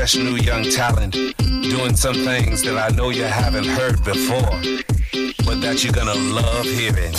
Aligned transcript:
fresh 0.00 0.16
new 0.16 0.36
young 0.36 0.62
talent 0.62 1.14
doing 1.68 1.94
some 1.94 2.14
things 2.24 2.62
that 2.62 2.74
I 2.74 2.90
know 2.94 3.10
you 3.10 3.24
haven't 3.24 3.66
heard 3.66 4.02
before, 4.02 4.58
but 5.44 5.60
that 5.60 5.84
you're 5.84 5.92
gonna 5.92 6.14
love 6.14 6.64
hearing. 6.64 7.12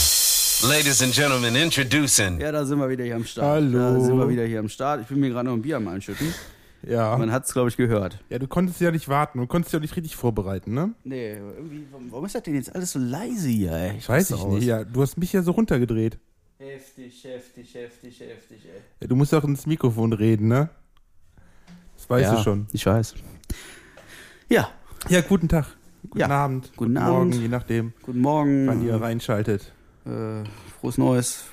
Ladies 0.67 1.03
and 1.03 1.13
gentlemen, 1.13 1.55
introducing. 1.55 2.39
Ja, 2.39 2.51
da 2.51 2.65
sind 2.65 2.79
wir 2.79 2.89
wieder 2.89 3.03
hier 3.03 3.17
am 3.17 3.23
Start. 3.23 3.45
Hallo. 3.47 3.77
Da 3.77 3.99
sind 3.99 4.17
wir 4.17 4.27
wieder 4.27 4.45
hier 4.45 4.59
am 4.59 4.67
Start. 4.67 5.01
Ich 5.01 5.07
bin 5.09 5.19
mir 5.19 5.29
gerade 5.29 5.47
noch 5.47 5.53
ein 5.53 5.61
Bier 5.61 5.77
am 5.77 5.87
Einschütten. 5.89 6.33
Ja. 6.81 7.15
Man 7.19 7.31
hat 7.31 7.45
es, 7.45 7.53
glaube 7.53 7.69
ich, 7.69 7.77
gehört. 7.77 8.17
Ja, 8.31 8.39
du 8.39 8.47
konntest 8.47 8.81
ja 8.81 8.89
nicht 8.89 9.07
warten 9.07 9.37
und 9.37 9.47
konntest 9.47 9.73
ja 9.73 9.79
nicht 9.79 9.95
richtig 9.95 10.15
vorbereiten, 10.15 10.73
ne? 10.73 10.95
Nee, 11.03 11.33
irgendwie, 11.33 11.85
warum 12.09 12.25
ist 12.25 12.33
das 12.33 12.41
denn 12.41 12.55
jetzt 12.55 12.73
alles 12.73 12.93
so 12.93 12.99
leise 12.99 13.49
hier, 13.49 13.73
ey? 13.73 13.99
Weiß 14.07 14.31
ich 14.31 14.43
nicht. 14.43 14.65
Ja, 14.65 14.83
du 14.83 15.03
hast 15.03 15.19
mich 15.19 15.31
ja 15.33 15.43
so 15.43 15.51
runtergedreht. 15.51 16.17
Heftig, 16.57 17.23
heftig, 17.25 17.75
heftig, 17.75 18.19
heftig, 18.21 18.65
ey. 18.65 18.81
Ja, 19.01 19.07
du 19.07 19.15
musst 19.15 19.35
auch 19.35 19.43
ins 19.43 19.67
Mikrofon 19.67 20.13
reden, 20.13 20.47
ne? 20.47 20.69
Das 22.11 22.19
weißt 22.19 22.31
ja, 22.31 22.37
du 22.37 22.43
schon. 22.43 22.67
Ich 22.73 22.85
weiß. 22.85 23.15
Ja, 24.49 24.67
Ja, 25.07 25.21
guten 25.21 25.47
Tag. 25.47 25.65
Guten 26.09 26.19
Ja. 26.19 26.27
Abend. 26.27 26.71
Guten 26.75 26.93
Morgen, 26.95 27.31
Abend. 27.31 27.35
je 27.35 27.47
nachdem, 27.47 27.93
guten 28.03 28.19
Morgen. 28.19 28.67
wann 28.67 28.85
ihr 28.85 28.99
reinschaltet. 29.01 29.71
Äh, 30.05 30.43
frohes 30.79 30.97
Neues. 30.97 31.45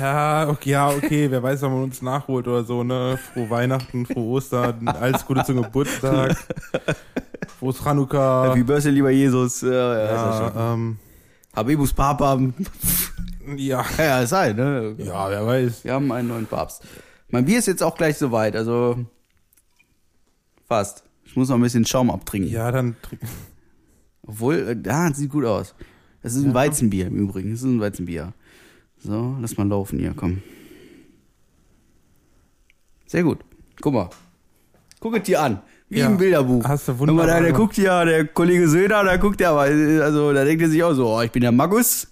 Ja, 0.00 0.48
okay, 0.48 0.70
ja, 0.70 0.88
okay. 0.88 1.30
Wer 1.30 1.42
weiß, 1.42 1.60
wann 1.60 1.72
man 1.72 1.82
uns 1.82 2.00
nachholt 2.00 2.48
oder 2.48 2.64
so, 2.64 2.84
ne? 2.84 3.18
Frohe 3.34 3.50
Weihnachten, 3.50 4.06
frohe 4.06 4.36
Ostern, 4.36 4.88
alles 4.88 5.26
Gute 5.26 5.44
zum 5.44 5.62
Geburtstag. 5.62 6.36
Frohes 7.58 7.82
Chanukka. 7.82 8.46
Happy 8.48 8.62
Birthday, 8.62 8.92
lieber 8.92 9.10
Jesus. 9.10 9.60
Ja, 9.60 9.70
ja, 9.70 10.04
ja 10.04 10.40
ja, 10.54 10.72
ähm, 10.74 10.98
Habibus 11.54 11.92
Papa. 11.92 12.40
ja. 13.56 13.84
ja, 13.98 14.20
ist 14.22 14.32
halt, 14.32 14.56
ne? 14.56 14.94
ja, 14.96 15.28
wer 15.28 15.46
weiß. 15.46 15.84
Wir 15.84 15.92
haben 15.92 16.10
einen 16.12 16.28
neuen 16.28 16.46
Papst. 16.46 16.82
Mein 17.28 17.44
Bier 17.44 17.58
ist 17.58 17.66
jetzt 17.66 17.82
auch 17.82 17.94
gleich 17.94 18.16
soweit, 18.16 18.56
also 18.56 19.04
fast. 20.68 21.02
Ich 21.24 21.34
muss 21.36 21.48
noch 21.48 21.56
ein 21.56 21.62
bisschen 21.62 21.84
Schaum 21.86 22.10
abtrinken. 22.10 22.50
Ja, 22.50 22.70
dann 22.70 22.96
trink- 23.02 23.20
Obwohl, 24.26 24.56
äh, 24.84 24.88
ja, 24.88 25.12
sieht 25.12 25.30
gut 25.30 25.44
aus. 25.44 25.74
Das 26.22 26.34
ist 26.34 26.44
ein 26.44 26.54
Weizenbier 26.54 27.06
im 27.06 27.16
Übrigen. 27.16 27.50
Das 27.50 27.60
ist 27.60 27.64
ein 27.66 27.80
Weizenbier. 27.80 28.32
So, 28.98 29.36
lass 29.40 29.56
mal 29.56 29.66
laufen 29.68 29.98
hier, 29.98 30.12
komm. 30.16 30.42
Sehr 33.06 33.22
gut. 33.22 33.38
Guck 33.80 33.94
mal. 33.94 34.10
Guck 35.00 35.16
es 35.16 35.22
dir 35.22 35.40
an. 35.40 35.60
Wie 35.88 36.00
Ja, 36.00 36.06
im 36.08 36.18
Bilderbuch. 36.18 36.64
hast 36.64 36.88
du 36.88 36.92
Guck 36.92 37.00
mal, 37.06 37.08
wunderbar 37.12 37.26
da, 37.36 37.40
der 37.40 37.52
guckt 37.52 37.78
ja, 37.78 38.04
der 38.04 38.26
Kollege 38.26 38.68
Söder, 38.68 39.04
da 39.04 39.16
guckt 39.16 39.40
aber, 39.42 39.60
also 39.62 40.32
da 40.34 40.44
denkt 40.44 40.60
er 40.62 40.68
sich 40.68 40.82
auch 40.82 40.92
so, 40.92 41.08
oh, 41.16 41.22
ich 41.22 41.30
bin 41.30 41.40
der 41.42 41.52
Magus. 41.52 42.08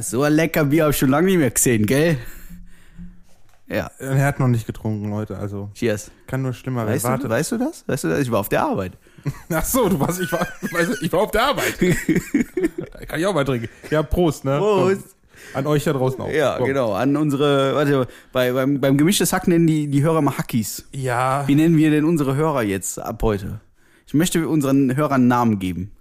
So 0.00 0.22
ein 0.22 0.32
lecker 0.32 0.64
Bier 0.64 0.84
habe 0.84 0.92
ich 0.92 0.98
schon 0.98 1.10
lange 1.10 1.26
nicht 1.26 1.38
mehr 1.38 1.50
gesehen, 1.50 1.84
gell? 1.84 2.16
Ja, 3.70 3.90
er 3.98 4.24
hat 4.24 4.40
noch 4.40 4.48
nicht 4.48 4.66
getrunken, 4.66 5.10
Leute. 5.10 5.36
Also 5.36 5.70
cheers. 5.74 6.10
kann 6.26 6.40
nur 6.42 6.54
schlimmer 6.54 6.86
werden. 6.86 6.94
Weißt 6.94 7.04
du, 7.04 7.08
Warte. 7.10 7.28
weißt 7.28 7.52
du 7.52 7.58
das? 7.58 7.84
Weißt 7.86 8.04
du 8.04 8.08
das? 8.08 8.20
Ich 8.20 8.30
war 8.30 8.40
auf 8.40 8.48
der 8.48 8.62
Arbeit. 8.62 8.92
Ach 9.52 9.64
so, 9.64 9.88
du 9.88 10.00
warst, 10.00 10.20
ich 10.20 10.32
war, 10.32 10.46
weißt 10.72 10.90
du, 10.90 11.04
ich 11.04 11.12
war 11.12 11.20
auf 11.20 11.30
der 11.30 11.42
Arbeit. 11.42 11.78
kann 13.08 13.20
ich 13.20 13.26
auch 13.26 13.34
mal 13.34 13.44
trinken. 13.44 13.68
Ja, 13.90 14.02
Prost, 14.02 14.44
ne? 14.44 14.58
Prost. 14.58 15.02
Komm. 15.02 15.12
An 15.54 15.66
euch 15.66 15.84
da 15.84 15.92
draußen 15.92 16.20
auch. 16.20 16.30
Ja, 16.30 16.56
Komm. 16.56 16.66
genau. 16.66 16.92
An 16.94 17.16
unsere, 17.16 17.74
warte, 17.74 18.08
bei, 18.32 18.52
beim, 18.52 18.80
beim 18.80 18.96
gemischtes 18.96 19.32
Hack 19.32 19.48
nennen 19.48 19.66
die, 19.66 19.86
die 19.88 20.02
Hörer 20.02 20.20
mal 20.22 20.36
Hackies. 20.36 20.86
Ja, 20.92 21.44
Wie 21.46 21.54
nennen 21.54 21.76
wir 21.76 21.90
denn 21.90 22.04
unsere 22.04 22.34
Hörer 22.36 22.62
jetzt 22.62 22.98
ab 22.98 23.22
heute? 23.22 23.60
Ich 24.06 24.14
möchte 24.14 24.48
unseren 24.48 24.96
Hörern 24.96 25.20
einen 25.22 25.28
Namen 25.28 25.58
geben. 25.58 25.92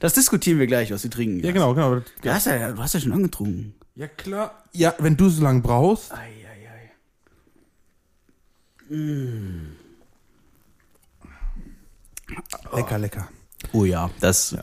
Das 0.00 0.14
diskutieren 0.14 0.58
wir 0.58 0.66
gleich, 0.66 0.92
was 0.92 1.02
sie 1.02 1.10
trinken. 1.10 1.44
ja 1.44 1.52
genau, 1.52 1.74
genau. 1.74 2.00
Du 2.22 2.30
hast 2.30 2.46
ja, 2.46 2.72
du 2.72 2.80
hast 2.82 2.94
ja 2.94 3.00
schon 3.00 3.12
angetrunken. 3.12 3.74
Ja, 3.96 4.06
klar. 4.08 4.64
Ja, 4.72 4.94
wenn 4.98 5.16
du 5.16 5.28
so 5.28 5.42
lange 5.42 5.60
brauchst. 5.62 6.12
Ei, 6.12 6.16
ei, 6.16 6.45
ei. 8.90 9.76
Lecker, 12.74 12.98
lecker. 12.98 13.28
Oh 13.72 13.84
ja, 13.84 14.10
das 14.20 14.56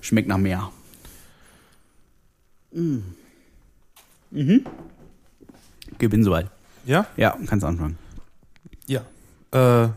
schmeckt 0.00 0.28
nach 0.28 0.38
mehr. 0.38 0.70
Mm. 2.72 2.98
Mhm. 4.30 4.64
Okay, 5.94 6.08
bin 6.08 6.24
soweit. 6.24 6.50
Ja? 6.84 7.06
Ja, 7.16 7.36
kannst 7.46 7.64
anfangen. 7.64 7.98
Ja. 8.86 9.00
Äh, 9.52 9.88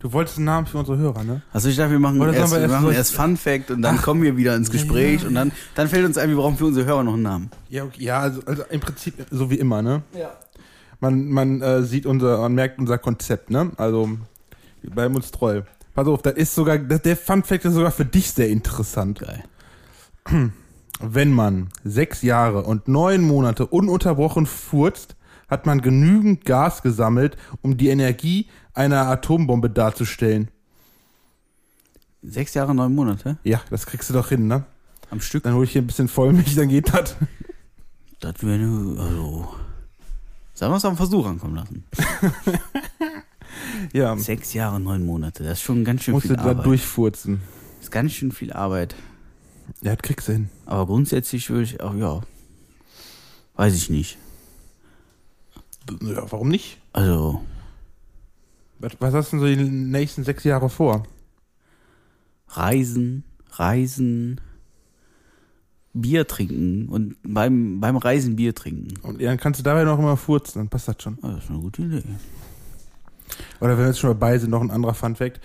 du 0.00 0.12
wolltest 0.12 0.36
einen 0.38 0.46
Namen 0.46 0.66
für 0.66 0.78
unsere 0.78 0.98
Hörer, 0.98 1.22
ne? 1.24 1.42
Also 1.52 1.68
ich 1.68 1.76
dachte, 1.76 1.92
wir 1.92 1.98
machen, 2.00 2.20
erst, 2.20 2.52
wir 2.52 2.60
erst 2.60 2.72
machen 2.72 2.84
so- 2.86 2.90
erst 2.90 3.14
Fun 3.14 3.36
Fact 3.36 3.70
und 3.70 3.82
dann 3.82 4.00
kommen 4.02 4.22
wir 4.22 4.36
wieder 4.36 4.56
ins 4.56 4.70
Gespräch 4.70 5.24
und 5.24 5.34
dann, 5.34 5.52
dann 5.74 5.88
fällt 5.88 6.04
uns 6.04 6.18
ein, 6.18 6.28
wir 6.28 6.36
brauchen 6.36 6.56
für 6.56 6.66
unsere 6.66 6.86
Hörer 6.86 7.04
noch 7.04 7.14
einen 7.14 7.22
Namen. 7.22 7.50
Ja, 7.68 7.84
okay. 7.84 8.02
ja 8.02 8.20
also, 8.20 8.42
also 8.44 8.64
im 8.68 8.80
Prinzip 8.80 9.14
so 9.30 9.48
wie 9.50 9.58
immer, 9.58 9.80
ne? 9.82 10.02
Ja. 10.12 10.36
Man, 11.00 11.28
man 11.28 11.60
äh, 11.60 11.82
sieht 11.82 12.06
unser, 12.06 12.38
man 12.38 12.54
merkt 12.54 12.78
unser 12.78 12.98
Konzept, 12.98 13.50
ne? 13.50 13.72
Also, 13.76 14.18
wir 14.82 14.90
bleiben 14.90 15.14
uns 15.14 15.30
treu. 15.30 15.62
Pass 15.94 16.06
auf, 16.06 16.22
das 16.22 16.34
ist 16.34 16.54
sogar, 16.54 16.78
das, 16.78 17.02
der 17.02 17.16
Fun 17.16 17.42
Fact 17.42 17.64
ist 17.64 17.74
sogar 17.74 17.90
für 17.90 18.04
dich 18.04 18.32
sehr 18.32 18.48
interessant. 18.48 19.20
Geil. 19.20 19.44
Wenn 21.00 21.32
man 21.32 21.68
sechs 21.84 22.22
Jahre 22.22 22.62
und 22.62 22.88
neun 22.88 23.22
Monate 23.22 23.66
ununterbrochen 23.66 24.46
furzt, 24.46 25.16
hat 25.48 25.66
man 25.66 25.82
genügend 25.82 26.44
Gas 26.44 26.82
gesammelt, 26.82 27.36
um 27.62 27.76
die 27.76 27.88
Energie 27.88 28.48
einer 28.72 29.06
Atombombe 29.08 29.70
darzustellen. 29.70 30.50
Sechs 32.22 32.54
Jahre, 32.54 32.74
neun 32.74 32.94
Monate 32.94 33.38
Ja, 33.44 33.60
das 33.70 33.86
kriegst 33.86 34.10
du 34.10 34.14
doch 34.14 34.30
hin, 34.30 34.48
ne? 34.48 34.64
am 35.10 35.20
Stück. 35.20 35.44
Dann 35.44 35.54
hole 35.54 35.64
ich 35.64 35.72
hier 35.72 35.82
ein 35.82 35.86
bisschen 35.86 36.08
Vollmilch, 36.08 36.54
dann 36.54 36.68
geht 36.68 36.92
das. 36.92 37.16
Das 38.20 38.42
wäre, 38.42 38.64
also, 38.98 39.54
sollen 40.58 40.72
wir 40.72 40.76
es 40.76 40.84
auf 40.84 40.92
den 40.94 40.96
Versuch 40.96 41.26
ankommen 41.26 41.54
lassen? 41.56 41.84
Ja, 43.92 44.16
Sechs 44.16 44.52
Jahre, 44.52 44.80
neun 44.80 45.04
Monate, 45.06 45.42
das 45.42 45.58
ist 45.58 45.62
schon 45.62 45.84
ganz 45.84 46.02
schön 46.02 46.12
musst 46.14 46.24
du 46.26 46.28
viel 46.30 46.36
da 46.36 46.42
Arbeit. 46.44 46.66
durchfurzen. 46.66 47.40
Das 47.76 47.84
ist 47.86 47.90
ganz 47.90 48.12
schön 48.12 48.30
viel 48.32 48.52
Arbeit. 48.52 48.94
Ja, 49.82 49.94
das 49.94 50.02
kriegst 50.02 50.28
du 50.28 50.32
hin. 50.32 50.50
Aber 50.66 50.86
grundsätzlich 50.86 51.48
würde 51.50 51.62
ich 51.64 51.80
auch, 51.80 51.94
ja, 51.94 52.20
weiß 53.54 53.74
ich 53.74 53.88
nicht. 53.90 54.18
Ja, 56.02 56.30
warum 56.30 56.48
nicht? 56.48 56.78
Also, 56.92 57.40
Was, 58.78 58.92
was 58.98 59.14
hast 59.14 59.32
du 59.32 59.38
denn 59.38 59.56
so 59.58 59.64
die 59.64 59.70
nächsten 59.70 60.24
sechs 60.24 60.44
Jahre 60.44 60.68
vor? 60.68 61.04
Reisen, 62.48 63.24
Reisen, 63.52 64.40
Bier 66.00 66.26
trinken 66.26 66.88
und 66.88 67.16
beim, 67.22 67.80
beim 67.80 67.96
Reisen 67.96 68.36
Bier 68.36 68.54
trinken. 68.54 68.94
Und 69.02 69.20
dann 69.22 69.36
kannst 69.38 69.60
du 69.60 69.64
dabei 69.64 69.84
noch 69.84 69.98
immer 69.98 70.16
furzen, 70.16 70.60
dann 70.60 70.68
passt 70.68 70.88
das 70.88 70.96
schon. 71.02 71.18
Ah, 71.22 71.32
das 71.32 71.44
ist 71.44 71.50
eine 71.50 71.60
gute 71.60 71.82
Idee. 71.82 72.02
Oder 73.60 73.70
wenn 73.72 73.78
wir 73.78 73.86
jetzt 73.88 73.98
schon 73.98 74.10
dabei 74.10 74.38
sind, 74.38 74.50
noch 74.50 74.60
ein 74.60 74.70
anderer 74.70 74.94
Fun 74.94 75.16
Fact. 75.16 75.40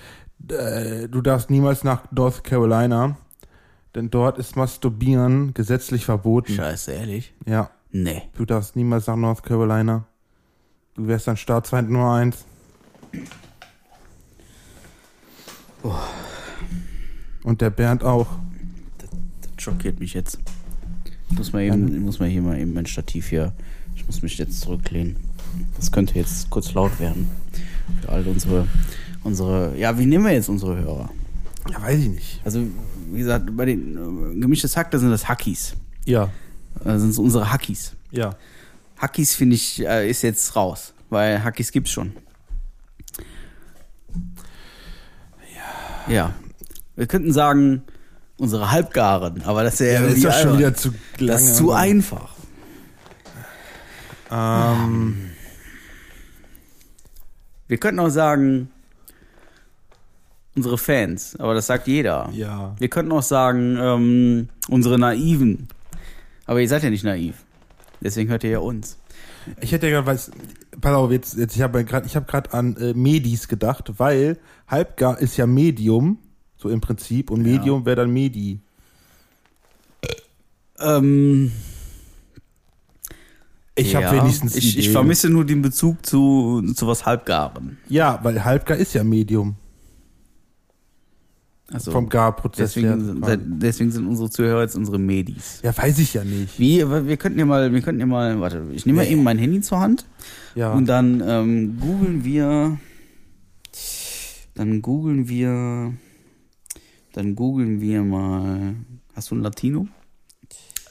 Äh, 0.50 1.08
Du 1.08 1.22
darfst 1.22 1.50
niemals 1.50 1.84
nach 1.84 2.12
North 2.12 2.44
Carolina, 2.44 3.18
denn 3.96 4.10
dort 4.10 4.38
ist 4.38 4.56
Masturbieren 4.56 5.54
gesetzlich 5.54 6.06
verboten. 6.06 6.54
Scheiße, 6.54 6.92
ehrlich? 6.92 7.34
Ja, 7.46 7.70
Nee. 7.92 8.22
du 8.38 8.46
darfst 8.46 8.76
niemals 8.76 9.08
nach 9.08 9.16
North 9.18 9.44
Carolina. 9.44 10.06
Du 10.96 11.08
wärst 11.08 11.28
dann 11.28 11.38
Staatsfeind 11.38 11.90
Nummer 11.90 12.14
eins. 12.16 12.46
Und 17.44 17.62
der 17.62 17.70
Bernd 17.70 18.04
auch. 18.04 18.28
Schockiert 19.62 20.00
mich 20.00 20.14
jetzt. 20.16 20.40
Ich 21.30 21.38
muss 21.38 21.54
mal 21.54 21.62
eben, 21.62 21.94
ich 21.94 22.02
muss 22.02 22.20
mal 22.20 22.28
hier 22.28 22.42
mal 22.42 22.58
eben 22.60 22.74
mein 22.74 22.88
Stativ 22.88 23.30
hier. 23.30 23.54
Ich 23.96 24.06
muss 24.08 24.24
mich 24.24 24.38
jetzt 24.40 24.60
zurücklehnen. 24.62 25.18
Das 25.76 25.92
könnte 25.92 26.16
jetzt 26.16 26.50
kurz 26.50 26.74
laut 26.74 27.00
werden. 27.00 27.30
Für 28.02 28.10
all 28.10 28.28
unsere, 28.28 28.68
unsere, 29.24 29.78
ja, 29.78 29.98
wie 30.00 30.08
nehmen 30.08 30.26
wir 30.26 30.32
jetzt 30.34 30.50
unsere 30.50 30.78
Hörer? 30.78 31.12
Ja, 31.70 31.80
weiß 31.80 32.00
ich 32.00 32.10
nicht. 32.10 32.42
Also, 32.44 32.64
wie 33.12 33.20
gesagt, 33.20 33.56
bei 33.56 33.66
den 33.66 33.98
äh, 33.98 34.40
gemischtes 34.40 34.76
Hack, 34.76 34.90
da 34.90 34.98
sind 34.98 35.12
das 35.12 35.28
Hackies. 35.28 35.76
Ja, 36.06 36.32
Da 36.84 36.98
sind 36.98 37.12
es 37.12 37.20
unsere 37.20 37.52
Hackies. 37.52 37.94
ja. 38.12 38.36
Hackies 38.98 39.34
finde 39.36 39.56
ich, 39.56 39.80
äh, 39.86 40.10
ist 40.10 40.22
jetzt 40.22 40.56
raus, 40.56 40.94
weil 41.10 41.44
Hackies 41.44 41.72
gibt's 41.72 41.90
schon. 41.92 42.14
Ja. 46.08 46.14
Ja. 46.14 46.34
Wir 46.96 47.08
könnten 47.08 47.34
sagen, 47.34 47.82
unsere 48.42 48.72
Halbgaren, 48.72 49.44
aber 49.44 49.64
das 49.64 49.76
ist 49.76 49.82
ja, 49.82 49.94
Ja, 49.94 50.02
das 50.02 50.14
ist 50.16 50.26
doch 50.26 50.34
schon 50.34 50.58
wieder 50.58 50.74
zu 50.74 50.90
Das 51.14 51.22
lange. 51.22 51.42
ist 51.42 51.56
zu 51.58 51.72
einfach. 51.72 52.32
Ähm, 54.32 55.30
Wir 57.68 57.78
könnten 57.78 58.00
auch 58.00 58.10
sagen, 58.10 58.70
unsere 60.56 60.78
Fans, 60.78 61.36
aber 61.40 61.54
das 61.54 61.68
sagt 61.68 61.88
jeder. 61.88 62.30
ja. 62.34 62.76
Wir 62.80 62.90
könnten 62.90 63.12
auch 63.12 63.24
sagen, 63.24 63.78
ähm, 63.80 64.50
unsere 64.70 64.98
Naiven. 65.00 65.68
Aber 66.46 66.60
ihr 66.60 66.68
seid 66.68 66.84
ja 66.84 66.90
nicht 66.90 67.04
naiv. 67.06 67.36
Deswegen 68.02 68.30
hört 68.30 68.44
ihr 68.44 68.50
ja 68.50 68.60
uns. 68.60 68.98
Ich 69.62 69.72
hätte 69.72 69.88
ja 69.88 69.94
gerade 70.02 70.08
was. 70.08 70.32
Pass 70.82 70.94
auf, 70.96 71.12
jetzt, 71.12 71.38
jetzt 71.38 71.56
ich 71.56 71.62
habe 71.62 71.84
gerade, 71.86 72.06
ich 72.08 72.16
habe 72.16 72.26
gerade 72.26 72.54
an 72.54 72.76
äh, 72.78 72.94
Medis 72.94 73.48
gedacht, 73.48 73.92
weil 74.00 74.38
Halbgar 74.68 75.20
ist 75.20 75.38
ja 75.38 75.46
Medium, 75.46 76.18
so 76.62 76.70
im 76.70 76.80
Prinzip, 76.82 77.32
und 77.32 77.46
Ja. 77.46 77.54
Medium 77.58 77.86
wäre 77.86 77.98
dann 77.98 78.12
Medi. 78.12 78.60
Ähm, 80.80 81.52
Ich 83.76 83.96
habe 83.96 84.06
ja, 84.16 84.22
wenigstens 84.24 84.56
ich, 84.56 84.78
ich 84.78 84.90
vermisse 84.90 85.30
nur 85.30 85.46
den 85.46 85.62
Bezug 85.62 86.06
zu, 86.06 86.62
zu 86.76 86.88
was 86.88 87.06
Halbgaren. 87.06 87.78
Ja, 87.88 88.20
weil 88.24 88.44
Halbgar 88.44 88.78
ist 88.78 88.94
ja 88.94 89.04
Medium. 89.04 89.56
Also, 91.72 91.92
vom 91.92 92.10
Garprozess 92.10 92.76
her. 92.76 92.84
deswegen, 92.98 93.06
sind- 93.06 93.26
seit- 93.26 93.40
deswegen 93.46 93.92
sind 93.92 94.06
unsere 94.06 94.30
Zuhörer 94.30 94.62
jetzt 94.64 94.76
unsere 94.76 95.00
Medis. 95.00 95.62
Ja, 95.64 95.76
weiß 95.76 96.00
ich 96.00 96.14
ja 96.14 96.24
nicht. 96.26 96.60
Wie, 96.60 96.80
wir 96.86 97.16
könnten 97.16 97.40
ja 97.40 97.46
mal, 97.46 97.72
wir 97.72 97.82
könnten 97.82 98.02
ja 98.02 98.06
mal, 98.06 98.42
warte, 98.42 98.62
ich 98.74 98.86
nehme 98.86 98.98
mal 98.98 99.08
eben 99.08 99.24
mein 99.24 99.38
Handy 99.38 99.62
zur 99.62 99.80
Hand 99.80 100.06
Ja. 100.54 100.74
und 100.74 100.86
dann 100.88 101.24
ähm, 101.26 101.78
googeln 101.80 102.26
wir, 102.26 102.78
dann 104.54 104.82
googeln 104.82 105.30
wir, 105.30 105.94
dann 107.14 107.36
googeln 107.36 107.82
wir 107.82 108.04
mal, 108.04 108.76
hast 109.14 109.32
du 109.32 109.36
ein 109.36 109.42
Latino? 109.42 109.88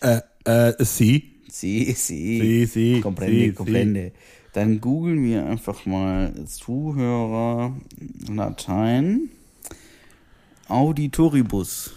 äh, 0.01 0.21
äh, 0.45 0.85
sie. 0.85 1.31
Si, 1.51 1.93
si. 1.93 2.41
Sie, 2.41 2.67
sie. 2.67 3.01
Comprende, 3.01 3.41
sie, 3.41 3.53
comprende. 3.53 4.13
Dann 4.53 4.81
googeln 4.81 5.25
wir 5.25 5.47
einfach 5.47 5.87
mal 5.87 6.33
Zuhörer 6.47 7.77
Latein 8.29 9.31
Auditoribus. 10.69 11.93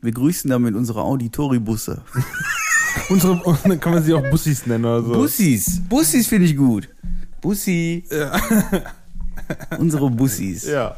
Wir 0.00 0.12
grüßen 0.12 0.48
damit 0.50 0.74
unsere 0.74 1.02
Auditoribusse. 1.02 2.02
Sie. 2.14 2.22
Unsere, 3.10 3.40
dann 3.64 3.80
kann 3.80 3.94
man 3.94 4.02
sie 4.02 4.12
auch 4.12 4.30
Bussis 4.30 4.66
nennen 4.66 4.84
oder 4.84 5.02
so. 5.02 5.12
Bussis. 5.12 5.80
Bussis 5.88 6.26
finde 6.26 6.46
ich 6.46 6.56
gut. 6.56 6.88
Bussi. 7.40 8.04
unsere 9.78 10.10
Bussis. 10.10 10.66
Ja. 10.66 10.96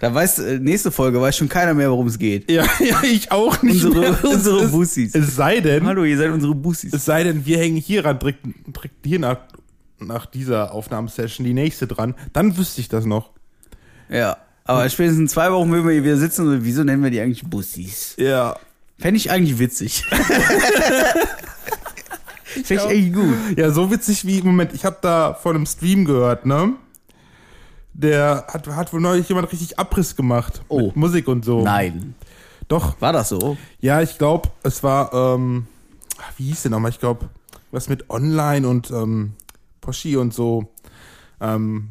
Da 0.00 0.14
weiß, 0.14 0.38
äh, 0.40 0.58
nächste 0.58 0.90
Folge 0.90 1.20
weiß 1.20 1.36
schon 1.36 1.48
keiner 1.48 1.74
mehr, 1.74 1.90
worum 1.90 2.06
es 2.06 2.18
geht. 2.18 2.50
Ja, 2.50 2.64
ja, 2.80 3.02
ich 3.02 3.30
auch 3.32 3.62
nicht. 3.62 3.84
Unsere- 3.84 4.00
mehr. 4.00 4.18
Es 4.24 4.34
unsere 4.34 4.64
ist- 4.64 4.70
Bussis. 4.72 5.14
Es 5.14 5.36
sei 5.36 5.60
denn, 5.60 5.84
Hallo, 5.86 6.04
ihr 6.04 6.16
seid 6.16 6.30
unsere 6.30 6.54
Bussis. 6.54 6.92
es 6.92 7.04
sei 7.04 7.24
denn, 7.24 7.44
wir 7.46 7.58
hängen 7.58 7.76
hier 7.76 8.04
ran, 8.04 8.18
direkt, 8.18 8.40
direkt 8.66 8.94
hier 9.04 9.18
nach, 9.18 9.38
nach 9.98 10.26
dieser 10.26 10.72
Aufnahmesession 10.72 11.44
die 11.44 11.52
nächste 11.54 11.86
dran. 11.86 12.14
Dann 12.32 12.56
wüsste 12.56 12.80
ich 12.80 12.88
das 12.88 13.04
noch. 13.04 13.30
Ja. 14.08 14.38
Aber 14.64 14.88
spätestens 14.88 15.20
in 15.20 15.28
zwei 15.28 15.50
Wochen 15.52 15.70
würden 15.70 15.86
wir 15.86 15.92
hier 15.94 16.04
wieder 16.04 16.16
sitzen 16.16 16.46
und 16.48 16.64
wieso 16.64 16.84
nennen 16.84 17.02
wir 17.02 17.10
die 17.10 17.20
eigentlich 17.20 17.44
Bussis? 17.44 18.14
Ja. 18.16 18.56
Fände 18.98 19.16
ich 19.18 19.30
eigentlich 19.30 19.58
witzig. 19.58 20.04
Fände 22.64 22.74
ich 22.74 22.80
eigentlich 22.80 23.12
gut. 23.12 23.34
Ja, 23.56 23.70
so 23.70 23.90
witzig 23.90 24.26
wie, 24.26 24.42
Moment, 24.42 24.72
ich 24.74 24.84
habe 24.84 24.96
da 25.02 25.34
von 25.34 25.56
einem 25.56 25.66
Stream 25.66 26.04
gehört, 26.04 26.46
ne? 26.46 26.74
Der 27.92 28.44
hat, 28.48 28.66
hat 28.68 28.92
wohl 28.92 29.00
neulich 29.00 29.28
jemand 29.28 29.50
richtig 29.52 29.78
Abriss 29.78 30.16
gemacht. 30.16 30.62
Oh. 30.68 30.86
Mit 30.86 30.96
Musik 30.96 31.28
und 31.28 31.44
so. 31.44 31.62
Nein. 31.62 32.14
Doch. 32.68 33.00
War 33.00 33.12
das 33.12 33.28
so? 33.30 33.56
Ja, 33.80 34.00
ich 34.00 34.16
glaube, 34.16 34.48
es 34.62 34.82
war, 34.82 35.12
ähm, 35.12 35.66
wie 36.36 36.44
hieß 36.44 36.62
der 36.62 36.70
nochmal? 36.70 36.90
Ich 36.90 37.00
glaube, 37.00 37.28
was 37.72 37.88
mit 37.88 38.08
Online 38.10 38.66
und 38.66 38.90
ähm, 38.90 39.32
Poschi 39.80 40.16
und 40.16 40.32
so. 40.32 40.68
Ähm, 41.40 41.90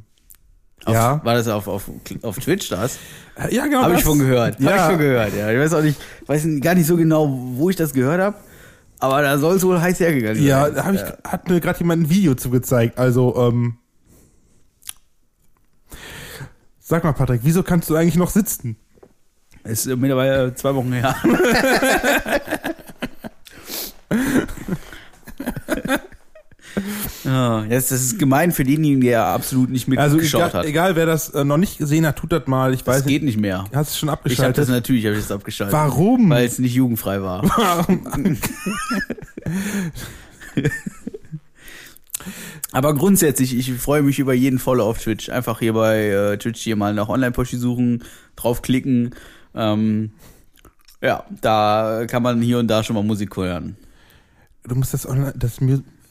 Auf, 0.86 0.94
ja. 0.94 1.22
War 1.24 1.36
das 1.36 1.48
auf, 1.48 1.68
auf, 1.68 1.90
auf 2.22 2.38
Twitch 2.38 2.69
das? 2.69 2.98
Äh, 3.36 3.54
Ja, 3.54 3.66
genau. 3.66 3.81
Habe 3.81 3.96
ich 3.96 4.04
von 4.04 4.18
gehört. 4.19 4.60
Ja. 4.60 4.72
Habe 4.72 4.78
ich 4.78 4.84
von 4.86 4.98
gehört, 5.00 5.36
ja. 5.38 5.51
Ich 5.51 5.60
weiß 5.60 5.74
auch 5.74 5.81
nicht, 5.81 6.00
weiß 6.28 6.48
gar 6.62 6.75
nicht 6.75 6.88
so 6.88 6.96
genau, 6.96 7.28
wo 7.56 7.69
ich 7.69 7.75
das 7.75 7.94
gehört 7.94 8.22
habe. 8.22 8.38
Aber 9.00 9.22
da 9.22 9.38
soll 9.38 9.56
es 9.56 9.63
wohl 9.63 9.80
heiß 9.80 10.00
hergegangen 10.00 10.44
Ja, 10.44 10.66
sein. 10.66 10.75
da 10.75 10.86
hab 10.86 10.94
ich, 10.94 11.01
hat 11.30 11.50
mir 11.50 11.60
gerade 11.62 11.80
jemand 11.80 12.04
ein 12.04 12.10
Video 12.10 12.36
zugezeigt. 12.36 12.98
Also, 12.98 13.36
ähm, 13.38 13.75
sag 16.89 17.03
mal, 17.03 17.13
Patrick, 17.13 17.41
wieso 17.44 17.62
kannst 17.63 17.89
du 17.89 17.95
eigentlich 17.95 18.15
noch 18.15 18.30
sitzen? 18.31 18.75
Ist 19.63 19.86
äh, 19.86 19.95
mittlerweile 19.95 20.56
zwei 20.56 20.74
Wochen 20.74 20.91
her. 20.91 21.15
ja, 27.24 27.63
jetzt, 27.69 27.91
das 27.91 28.01
ist 28.01 28.18
gemein 28.19 28.51
für 28.51 28.63
denjenigen, 28.63 29.01
der 29.01 29.25
absolut 29.25 29.69
nicht 29.69 29.88
Also, 29.97 30.15
mitgeschaut 30.18 30.50
egal, 30.50 30.53
hat. 30.53 30.65
egal, 30.65 30.95
wer 30.95 31.06
das 31.06 31.30
äh, 31.30 31.44
noch 31.44 31.57
nicht 31.57 31.77
gesehen 31.77 32.06
hat, 32.07 32.15
tut 32.18 32.31
das 32.31 32.47
mal. 32.47 32.74
Ich 32.74 32.83
das 32.83 32.97
weiß 33.00 33.06
geht 33.06 33.24
nicht 33.24 33.38
mehr. 33.39 33.65
hast 33.74 33.94
du 33.94 33.97
schon 34.00 34.07
Ich 34.07 34.12
habe 34.12 34.19
abgeschaltet? 34.21 34.57
das 34.57 34.69
natürlich 34.69 35.06
hab 35.06 35.13
ich 35.13 35.19
das 35.19 35.31
abgeschaltet. 35.31 35.74
Warum? 35.74 36.30
Weil 36.30 36.45
es 36.45 36.59
nicht 36.59 36.74
jugendfrei 36.74 37.21
war. 37.21 37.44
Aber 42.71 42.94
grundsätzlich, 42.94 43.57
ich 43.57 43.74
freue 43.74 44.01
mich 44.01 44.19
über 44.19 44.33
jeden 44.33 44.60
Follow 44.60 44.89
auf 44.89 45.00
Twitch. 45.00 45.30
Einfach 45.30 45.60
hier 45.60 45.74
bei 45.74 46.07
äh, 46.07 46.38
Twitch 46.38 46.62
hier 46.62 46.75
mal 46.75 46.94
nach 46.94 47.10
Online-Poschi 47.10 47.57
suchen, 47.57 48.04
draufklicken. 48.36 49.16
Ähm, 49.56 50.12
ja, 51.01 51.24
da 51.42 52.06
kann 52.07 52.24
man 52.24 52.42
hier 52.42 52.60
und 52.60 52.68
da 52.68 52.83
schon 52.83 52.95
mal 52.95 53.04
Musik 53.04 53.36
hören. 53.38 53.77
du 54.63 54.75
musst 54.75 54.94
das, 54.94 55.07
online, 55.07 55.33
das 55.36 55.60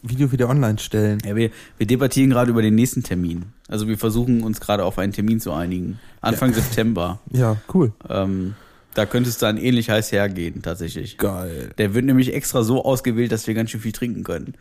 Video 0.02 0.32
wieder 0.32 0.48
online 0.48 0.78
stellen. 0.78 1.18
Ja, 1.24 1.36
wir, 1.36 1.50
wir 1.76 1.86
debattieren 1.86 2.30
gerade 2.30 2.50
über 2.50 2.62
den 2.62 2.74
nächsten 2.74 3.02
Termin. 3.02 3.46
Also 3.68 3.88
wir 3.88 3.98
versuchen 3.98 4.42
uns 4.42 4.60
gerade 4.60 4.84
auf 4.84 4.98
einen 4.98 5.12
Termin 5.12 5.40
zu 5.40 5.52
einigen. 5.52 5.98
Anfang 6.20 6.52
September. 6.52 7.20
Ja, 7.32 7.56
cool. 7.74 7.92
Ähm, 8.08 8.54
da 8.98 9.06
könnte 9.06 9.30
es 9.30 9.38
dann 9.38 9.58
ähnlich 9.58 9.90
heiß 9.90 10.10
hergehen, 10.10 10.60
tatsächlich. 10.60 11.18
Geil. 11.18 11.70
Der 11.78 11.94
wird 11.94 12.04
nämlich 12.04 12.34
extra 12.34 12.64
so 12.64 12.84
ausgewählt, 12.84 13.30
dass 13.30 13.46
wir 13.46 13.54
ganz 13.54 13.70
schön 13.70 13.80
viel 13.80 13.92
trinken 13.92 14.24
können. 14.24 14.54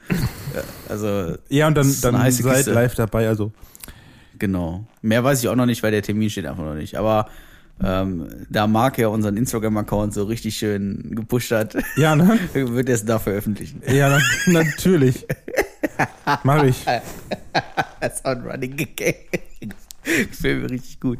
Ja, 0.54 0.62
also, 0.90 1.38
Ja, 1.50 1.66
und 1.66 1.76
dann, 1.76 1.92
dann 2.02 2.20
heiße 2.20 2.44
seid 2.44 2.58
Kiste. 2.58 2.72
live 2.74 2.94
dabei. 2.94 3.28
Also, 3.28 3.52
genau. 4.38 4.86
Mehr 5.02 5.24
weiß 5.24 5.42
ich 5.42 5.50
auch 5.50 5.56
noch 5.56 5.66
nicht, 5.66 5.82
weil 5.82 5.90
der 5.90 6.04
Termin 6.04 6.30
steht 6.30 6.46
einfach 6.46 6.64
noch 6.64 6.76
nicht. 6.76 6.98
Aber 6.98 7.30
ähm, 7.84 8.28
da 8.48 8.68
Marc 8.68 9.00
ja 9.00 9.08
unseren 9.08 9.38
Instagram-Account 9.38 10.14
so 10.14 10.26
richtig 10.26 10.56
schön 10.56 11.16
gepusht 11.16 11.52
hat, 11.52 11.76
ja, 11.96 12.16
ne? 12.16 12.38
wird 12.54 12.90
er 12.90 12.96
es 12.96 13.06
da 13.06 13.18
veröffentlichen. 13.18 13.82
Ja, 13.92 14.20
na, 14.46 14.62
natürlich. 14.62 15.26
Mach 16.44 16.64
ich. 16.64 16.86
Das 18.00 18.24
war 18.24 18.34
ein 18.34 18.42
Running 18.42 18.78
Gag. 18.96 19.42
Gefällt 20.32 20.62
mir 20.64 20.70
richtig 20.70 21.00
gut. 21.00 21.20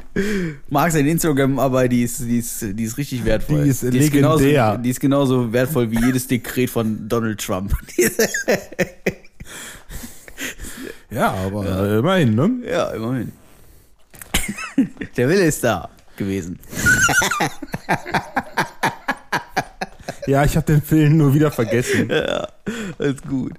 Marc 0.70 0.92
sein 0.92 1.06
Instagram, 1.06 1.58
aber 1.58 1.88
die 1.88 2.02
ist, 2.02 2.20
die 2.20 2.38
ist, 2.38 2.62
die 2.72 2.84
ist 2.84 2.96
richtig 2.96 3.24
wertvoll. 3.24 3.64
Die 3.64 3.70
ist 3.70 4.12
genauso, 4.12 4.44
legendär. 4.44 4.78
die 4.78 4.90
ist 4.90 5.00
genauso 5.00 5.52
wertvoll 5.52 5.90
wie 5.90 6.04
jedes 6.04 6.26
Dekret 6.26 6.70
von 6.70 7.08
Donald 7.08 7.38
Trump. 7.40 7.74
Die 7.96 8.02
ist- 8.04 8.28
Ja, 11.10 11.32
aber 11.32 11.66
äh, 11.88 11.98
immerhin, 11.98 12.34
ne? 12.34 12.50
ja, 12.70 12.90
immerhin. 12.90 13.32
Der 15.16 15.28
Wille 15.28 15.44
ist 15.44 15.62
da 15.64 15.88
gewesen. 16.16 16.58
Ja, 20.26 20.44
ich 20.44 20.56
habe 20.56 20.66
den 20.66 20.82
Film 20.82 21.16
nur 21.16 21.32
wieder 21.34 21.50
vergessen. 21.50 22.08
Ja, 22.10 22.48
alles 22.98 23.22
gut. 23.22 23.52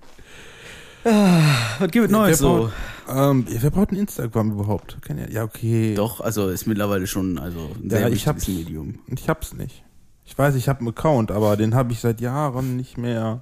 Ah, 1.04 1.42
Was 1.80 1.90
gibt 1.92 2.06
es 2.06 2.12
Neues 2.12 2.38
so? 2.40 2.72
Ähm, 3.10 3.46
wer 3.50 3.72
braucht 3.72 3.92
ein 3.92 3.96
Instagram 3.98 4.52
überhaupt? 4.52 4.98
Ja, 5.32 5.44
okay. 5.44 5.96
Doch, 5.96 6.22
also 6.22 6.50
ist 6.50 6.68
mittlerweile 6.68 7.08
schon 7.08 7.38
also 7.40 7.72
ein 7.84 7.90
sehr 7.90 8.02
Ja, 8.02 8.08
ich 8.10 8.28
hab's- 8.28 8.48
Medium. 8.48 9.00
Ich 9.08 9.28
hab's 9.30 9.54
nicht. 9.54 9.84
Ich 10.26 10.38
weiß, 10.38 10.54
ich 10.56 10.70
habe 10.70 10.80
einen 10.80 10.90
Account, 10.90 11.32
aber 11.32 11.58
den 11.58 11.74
habe 11.74 11.92
ich 11.92 12.00
seit 12.00 12.22
Jahren 12.22 12.76
nicht 12.76 12.98
mehr. 12.98 13.42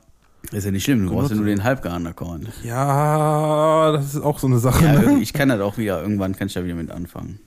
Ist 0.52 0.64
ja 0.64 0.72
nicht 0.72 0.86
schlimm, 0.86 1.06
du 1.06 1.14
brauchst 1.14 1.32
ja 1.32 1.36
nur 1.36 1.46
den 1.46 1.64
Halbgarn-Account. 1.64 2.48
Ja, 2.64 3.92
das 3.92 4.14
ist 4.16 4.22
auch 4.22 4.40
so 4.40 4.48
eine 4.48 4.60
Sache. 4.60 4.86
Ja, 4.86 5.02
ne? 5.02 5.20
ich 5.20 5.34
kann 5.34 5.50
das 5.50 5.60
auch 5.60 5.78
wieder, 5.78 6.02
irgendwann 6.02 6.36
kann 6.38 6.48
ich 6.48 6.54
da 6.54 6.64
wieder 6.64 6.76
mit 6.76 6.90
anfangen. 6.90 7.40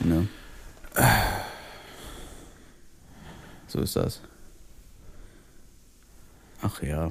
Ne? 0.00 0.28
So 3.66 3.80
ist 3.80 3.96
das. 3.96 4.20
Ach 6.62 6.80
ja. 6.82 7.10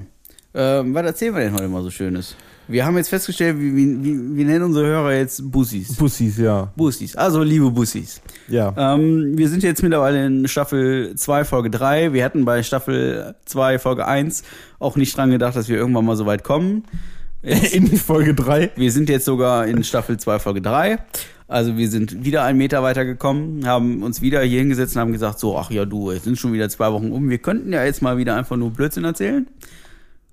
Ähm, 0.54 0.94
was 0.94 1.04
erzählen 1.04 1.34
wir 1.34 1.42
denn 1.42 1.52
heute 1.52 1.68
mal 1.68 1.82
so 1.82 1.90
Schönes? 1.90 2.34
Wir 2.68 2.84
haben 2.84 2.98
jetzt 2.98 3.08
festgestellt, 3.08 3.58
wie, 3.58 3.74
wie, 3.74 4.04
wie, 4.04 4.36
wir 4.36 4.44
nennen 4.44 4.64
unsere 4.64 4.86
Hörer 4.86 5.14
jetzt 5.14 5.50
Bussis. 5.50 5.96
Bussis, 5.96 6.36
ja. 6.36 6.70
Bussis, 6.76 7.16
also 7.16 7.42
liebe 7.42 7.70
Bussis. 7.70 8.20
Ja. 8.46 8.74
Ähm, 8.76 9.38
wir 9.38 9.48
sind 9.48 9.62
jetzt 9.62 9.82
mittlerweile 9.82 10.26
in 10.26 10.46
Staffel 10.46 11.14
2, 11.14 11.44
Folge 11.46 11.70
3. 11.70 12.12
Wir 12.12 12.22
hatten 12.24 12.44
bei 12.44 12.62
Staffel 12.62 13.34
2, 13.46 13.78
Folge 13.78 14.06
1 14.06 14.42
auch 14.78 14.96
nicht 14.96 15.16
dran 15.16 15.30
gedacht, 15.30 15.56
dass 15.56 15.70
wir 15.70 15.78
irgendwann 15.78 16.04
mal 16.04 16.16
so 16.16 16.26
weit 16.26 16.44
kommen. 16.44 16.84
In 17.42 17.84
die 17.86 17.96
Folge 17.96 18.34
3. 18.34 18.72
Wir 18.74 18.90
sind 18.90 19.08
jetzt 19.08 19.24
sogar 19.24 19.64
in 19.64 19.84
Staffel 19.84 20.16
2, 20.16 20.40
Folge 20.40 20.60
3. 20.60 20.98
Also 21.46 21.76
wir 21.76 21.88
sind 21.88 22.24
wieder 22.24 22.42
einen 22.42 22.58
Meter 22.58 22.82
weitergekommen, 22.82 23.64
haben 23.64 24.02
uns 24.02 24.20
wieder 24.20 24.42
hier 24.42 24.58
hingesetzt 24.58 24.96
und 24.96 25.00
haben 25.00 25.12
gesagt, 25.12 25.38
so, 25.38 25.56
ach 25.56 25.70
ja 25.70 25.84
du, 25.84 26.10
es 26.10 26.24
sind 26.24 26.36
schon 26.36 26.52
wieder 26.52 26.68
zwei 26.68 26.92
Wochen 26.92 27.12
um. 27.12 27.30
Wir 27.30 27.38
könnten 27.38 27.72
ja 27.72 27.84
jetzt 27.84 28.02
mal 28.02 28.18
wieder 28.18 28.34
einfach 28.34 28.56
nur 28.56 28.72
Blödsinn 28.72 29.04
erzählen. 29.04 29.46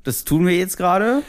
Das 0.03 0.25
tun 0.25 0.45
wir 0.47 0.57
jetzt 0.57 0.77
gerade. 0.77 1.21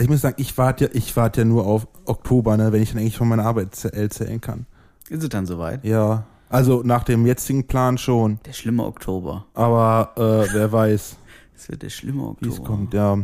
Ich 0.00 0.08
muss 0.08 0.20
sagen, 0.22 0.36
ich 0.38 0.56
warte 0.58 0.86
ja, 0.86 0.90
ich 0.94 1.14
warte 1.16 1.42
ja 1.42 1.44
nur 1.44 1.66
auf 1.66 1.86
Oktober, 2.06 2.56
ne, 2.56 2.72
wenn 2.72 2.82
ich 2.82 2.90
dann 2.92 2.98
eigentlich 3.00 3.16
von 3.18 3.28
meiner 3.28 3.44
Arbeit 3.44 3.74
zäh- 3.74 3.92
erzählen 3.92 4.40
kann. 4.40 4.66
Ist 5.08 5.22
es 5.22 5.28
dann 5.28 5.46
soweit? 5.46 5.84
Ja. 5.84 6.24
Also 6.48 6.82
nach 6.84 7.04
dem 7.04 7.26
jetzigen 7.26 7.66
Plan 7.66 7.98
schon. 7.98 8.40
Der 8.46 8.52
schlimme 8.52 8.84
Oktober. 8.84 9.46
Aber 9.54 10.12
äh, 10.16 10.52
wer 10.54 10.72
weiß, 10.72 11.16
Das 11.54 11.68
wird 11.68 11.82
der 11.82 11.90
schlimme 11.90 12.22
wie 12.40 12.48
Oktober. 12.48 12.52
es 12.54 12.62
kommt, 12.64 12.94
ja. 12.94 13.18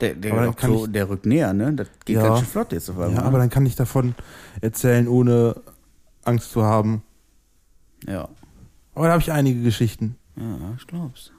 Der, 0.00 0.14
der, 0.14 0.48
Oktober, 0.48 0.88
der 0.88 1.08
rückt 1.08 1.24
näher, 1.24 1.54
ne? 1.54 1.72
Das 1.72 1.88
geht 2.04 2.16
Ja. 2.16 2.22
ganz 2.24 2.40
schön 2.40 2.48
flott 2.48 2.72
jetzt 2.72 2.90
auf 2.90 2.98
einmal. 2.98 3.14
Ja, 3.14 3.22
aber 3.22 3.38
dann 3.38 3.48
kann 3.48 3.64
ich 3.64 3.76
davon 3.76 4.14
erzählen, 4.60 5.08
ohne 5.08 5.56
Angst 6.24 6.50
zu 6.50 6.62
haben. 6.64 7.02
ja. 8.06 8.28
Aber 8.94 9.06
da 9.06 9.12
habe 9.12 9.22
ich 9.22 9.30
einige 9.30 9.62
Geschichten. 9.62 10.16
ja, 10.36 10.42
ich 10.78 10.86
glaub's. 10.86 11.30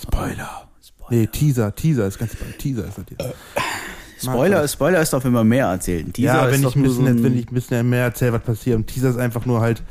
Spoiler. 0.00 0.68
Spoiler. 1.04 1.20
Nee, 1.20 1.26
Teaser, 1.26 1.74
Teaser 1.74 2.06
ist 2.06 2.18
ganz 2.18 2.36
bei 2.36 2.46
Teaser 2.58 2.86
ist 2.86 2.98
das 2.98 3.04
jetzt. 3.10 3.24
Spoiler, 4.22 4.68
Spoiler 4.68 5.02
ist 5.02 5.12
doch, 5.12 5.24
wenn 5.24 5.32
man 5.32 5.48
mehr 5.48 5.66
erzählt. 5.66 6.06
Ein 6.06 6.12
Teaser 6.12 6.34
ja, 6.34 6.46
ist 6.46 6.54
wenn 6.54 6.62
doch 6.62 6.70
ich, 6.70 6.76
ein 6.76 6.82
nur 6.82 6.92
so 6.92 7.00
bisschen, 7.00 7.18
ein, 7.18 7.22
wenn 7.24 7.38
ich 7.38 7.48
ein 7.50 7.54
bisschen 7.54 7.88
mehr 7.90 8.04
erzähle, 8.04 8.32
was 8.34 8.42
passiert. 8.42 8.76
Und 8.76 8.86
Teaser 8.86 9.10
ist 9.10 9.16
einfach 9.18 9.44
nur 9.46 9.60
halt, 9.60 9.82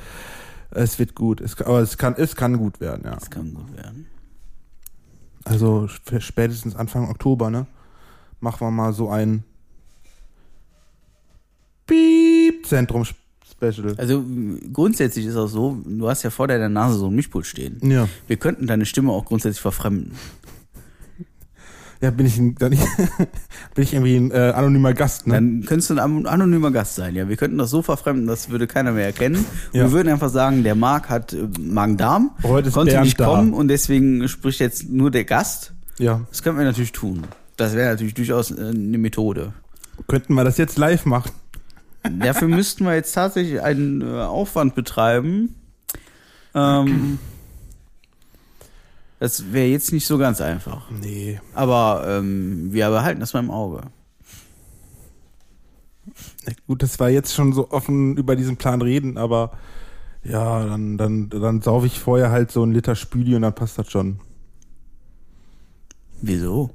es 0.71 0.97
wird 0.99 1.15
gut. 1.15 1.41
Es, 1.41 1.59
aber 1.61 1.79
es 1.81 1.97
kann, 1.97 2.15
es 2.17 2.35
kann 2.35 2.57
gut 2.57 2.79
werden, 2.79 3.01
ja. 3.03 3.11
Das 3.15 3.29
kann 3.29 3.53
gut 3.53 3.75
werden. 3.75 4.07
Also 5.43 5.85
sp- 5.91 6.21
spätestens 6.21 6.75
Anfang 6.75 7.09
Oktober, 7.09 7.49
ne? 7.49 7.65
Machen 8.39 8.61
wir 8.65 8.71
mal 8.71 8.93
so 8.93 9.09
ein 9.09 9.43
Piep-Zentrum-Special. 11.87 13.95
Also 13.97 14.23
grundsätzlich 14.71 15.25
ist 15.25 15.35
auch 15.35 15.47
so, 15.47 15.77
du 15.85 16.09
hast 16.09 16.23
ja 16.23 16.29
vor 16.29 16.47
deiner 16.47 16.69
Nase 16.69 16.97
so 16.97 17.07
ein 17.07 17.15
Mischpult 17.15 17.45
stehen. 17.45 17.79
Ja. 17.83 18.07
Wir 18.27 18.37
könnten 18.37 18.67
deine 18.67 18.85
Stimme 18.85 19.11
auch 19.11 19.25
grundsätzlich 19.25 19.61
verfremden. 19.61 20.13
Ja, 22.01 22.09
bin 22.09 22.25
ich, 22.25 22.37
ein, 22.37 22.55
dann, 22.55 22.71
bin 23.75 23.83
ich 23.83 23.93
irgendwie 23.93 24.15
ein 24.15 24.31
äh, 24.31 24.53
anonymer 24.55 24.93
Gast, 24.93 25.27
ne? 25.27 25.35
Dann 25.35 25.63
könntest 25.67 25.91
du 25.91 25.93
ein 25.93 25.99
an- 25.99 26.25
anonymer 26.25 26.71
Gast 26.71 26.95
sein, 26.95 27.13
ja. 27.15 27.29
Wir 27.29 27.37
könnten 27.37 27.57
das 27.59 27.69
so 27.69 27.81
verfremden, 27.83 28.25
das 28.25 28.49
würde 28.49 28.65
keiner 28.67 28.91
mehr 28.91 29.05
erkennen. 29.05 29.45
Ja. 29.71 29.83
Wir 29.83 29.91
würden 29.91 30.09
einfach 30.09 30.29
sagen, 30.29 30.63
der 30.63 30.73
Marc 30.75 31.09
hat 31.09 31.33
äh, 31.33 31.47
Magen-Darm, 31.59 32.31
Heute 32.43 32.69
ist 32.69 32.73
konnte 32.73 32.93
Bernd 32.93 33.05
nicht 33.05 33.19
da. 33.19 33.25
kommen 33.25 33.53
und 33.53 33.67
deswegen 33.67 34.27
spricht 34.27 34.59
jetzt 34.59 34.89
nur 34.89 35.11
der 35.11 35.25
Gast. 35.25 35.73
ja. 35.99 36.21
Das 36.29 36.41
könnten 36.41 36.57
wir 36.59 36.65
natürlich 36.65 36.91
tun. 36.91 37.21
Das 37.57 37.75
wäre 37.75 37.91
natürlich 37.91 38.15
durchaus 38.15 38.49
äh, 38.49 38.55
eine 38.59 38.97
Methode. 38.97 39.53
Könnten 40.07 40.33
wir 40.33 40.43
das 40.43 40.57
jetzt 40.57 40.79
live 40.79 41.05
machen? 41.05 41.31
Dafür 42.19 42.47
müssten 42.47 42.83
wir 42.85 42.95
jetzt 42.95 43.13
tatsächlich 43.13 43.61
einen 43.61 44.01
äh, 44.01 44.05
Aufwand 44.21 44.73
betreiben. 44.73 45.53
Ähm, 46.55 47.19
das 49.21 49.53
wäre 49.53 49.67
jetzt 49.67 49.93
nicht 49.93 50.07
so 50.07 50.17
ganz 50.17 50.41
einfach. 50.41 50.89
Nee. 50.89 51.39
Aber 51.53 52.05
ähm, 52.07 52.73
wir 52.73 52.89
behalten 52.89 53.19
das 53.19 53.33
mal 53.33 53.41
im 53.41 53.51
Auge. 53.51 53.83
Gut, 56.65 56.81
dass 56.81 56.99
wir 56.99 57.09
jetzt 57.09 57.35
schon 57.35 57.53
so 57.53 57.69
offen 57.69 58.17
über 58.17 58.35
diesen 58.35 58.57
Plan 58.57 58.81
reden, 58.81 59.19
aber 59.19 59.51
ja, 60.23 60.65
dann, 60.65 60.97
dann, 60.97 61.29
dann 61.29 61.61
saufe 61.61 61.85
ich 61.85 61.99
vorher 61.99 62.31
halt 62.31 62.49
so 62.51 62.63
einen 62.63 62.71
Liter 62.71 62.95
Spüli 62.95 63.35
und 63.35 63.43
dann 63.43 63.53
passt 63.53 63.77
das 63.77 63.91
schon. 63.91 64.19
Wieso? 66.23 66.71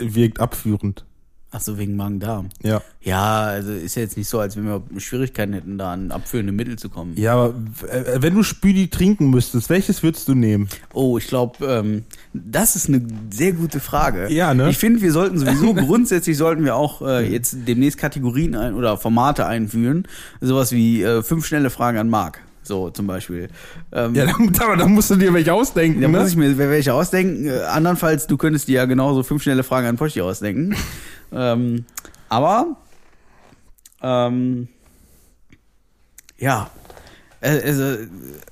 Wirkt 0.00 0.40
abführend. 0.40 1.06
Ach 1.52 1.60
so, 1.60 1.78
wegen 1.78 1.96
Magen-Darm. 1.96 2.48
Ja. 2.62 2.82
Ja, 3.00 3.42
also 3.42 3.72
ist 3.72 3.94
ja 3.94 4.02
jetzt 4.02 4.16
nicht 4.16 4.28
so, 4.28 4.40
als 4.40 4.56
wenn 4.56 4.64
wir 4.64 4.82
Schwierigkeiten 4.98 5.52
hätten, 5.52 5.78
da 5.78 5.92
an 5.92 6.10
abführende 6.10 6.52
Mittel 6.52 6.76
zu 6.76 6.88
kommen. 6.88 7.14
Ja, 7.16 7.34
aber 7.34 7.54
äh, 7.88 8.20
wenn 8.20 8.34
du 8.34 8.42
Spüli 8.42 8.88
trinken 8.88 9.30
müsstest, 9.30 9.70
welches 9.70 10.02
würdest 10.02 10.26
du 10.26 10.34
nehmen? 10.34 10.68
Oh, 10.92 11.16
ich 11.18 11.28
glaube, 11.28 11.64
ähm, 11.64 12.04
das 12.34 12.74
ist 12.74 12.88
eine 12.88 13.06
sehr 13.30 13.52
gute 13.52 13.78
Frage. 13.78 14.30
Ja, 14.32 14.54
ne? 14.54 14.68
Ich 14.70 14.78
finde, 14.78 15.00
wir 15.00 15.12
sollten 15.12 15.38
sowieso 15.38 15.72
grundsätzlich 15.74 16.36
sollten 16.36 16.64
wir 16.64 16.74
auch 16.74 17.00
äh, 17.00 17.30
jetzt 17.30 17.56
demnächst 17.66 17.96
Kategorien 17.96 18.56
ein 18.56 18.74
oder 18.74 18.96
Formate 18.96 19.46
einführen, 19.46 20.08
sowas 20.40 20.72
wie 20.72 21.02
äh, 21.02 21.22
fünf 21.22 21.46
schnelle 21.46 21.70
Fragen 21.70 21.98
an 21.98 22.10
Marc. 22.10 22.40
So 22.66 22.90
zum 22.90 23.06
Beispiel. 23.06 23.48
Ähm, 23.92 24.14
Ja, 24.14 24.26
aber 24.60 24.76
dann 24.76 24.92
musst 24.92 25.10
du 25.10 25.16
dir 25.16 25.32
welche 25.32 25.52
ausdenken, 25.52 26.00
Da 26.00 26.08
ne? 26.08 26.18
muss 26.18 26.30
ich 26.30 26.36
mir 26.36 26.56
welche 26.58 26.92
ausdenken. 26.92 27.46
Äh, 27.46 27.60
andernfalls, 27.60 28.26
du 28.26 28.36
könntest 28.36 28.68
dir 28.68 28.76
ja 28.76 28.84
genauso 28.86 29.22
fünf 29.22 29.42
schnelle 29.42 29.62
Fragen 29.62 29.86
an 29.86 29.96
Poschi 29.96 30.20
ausdenken. 30.20 30.74
ähm, 31.32 31.84
aber, 32.28 32.76
ähm, 34.02 34.68
ja, 36.38 36.70
also, 37.40 37.82
äh, 37.82 38.08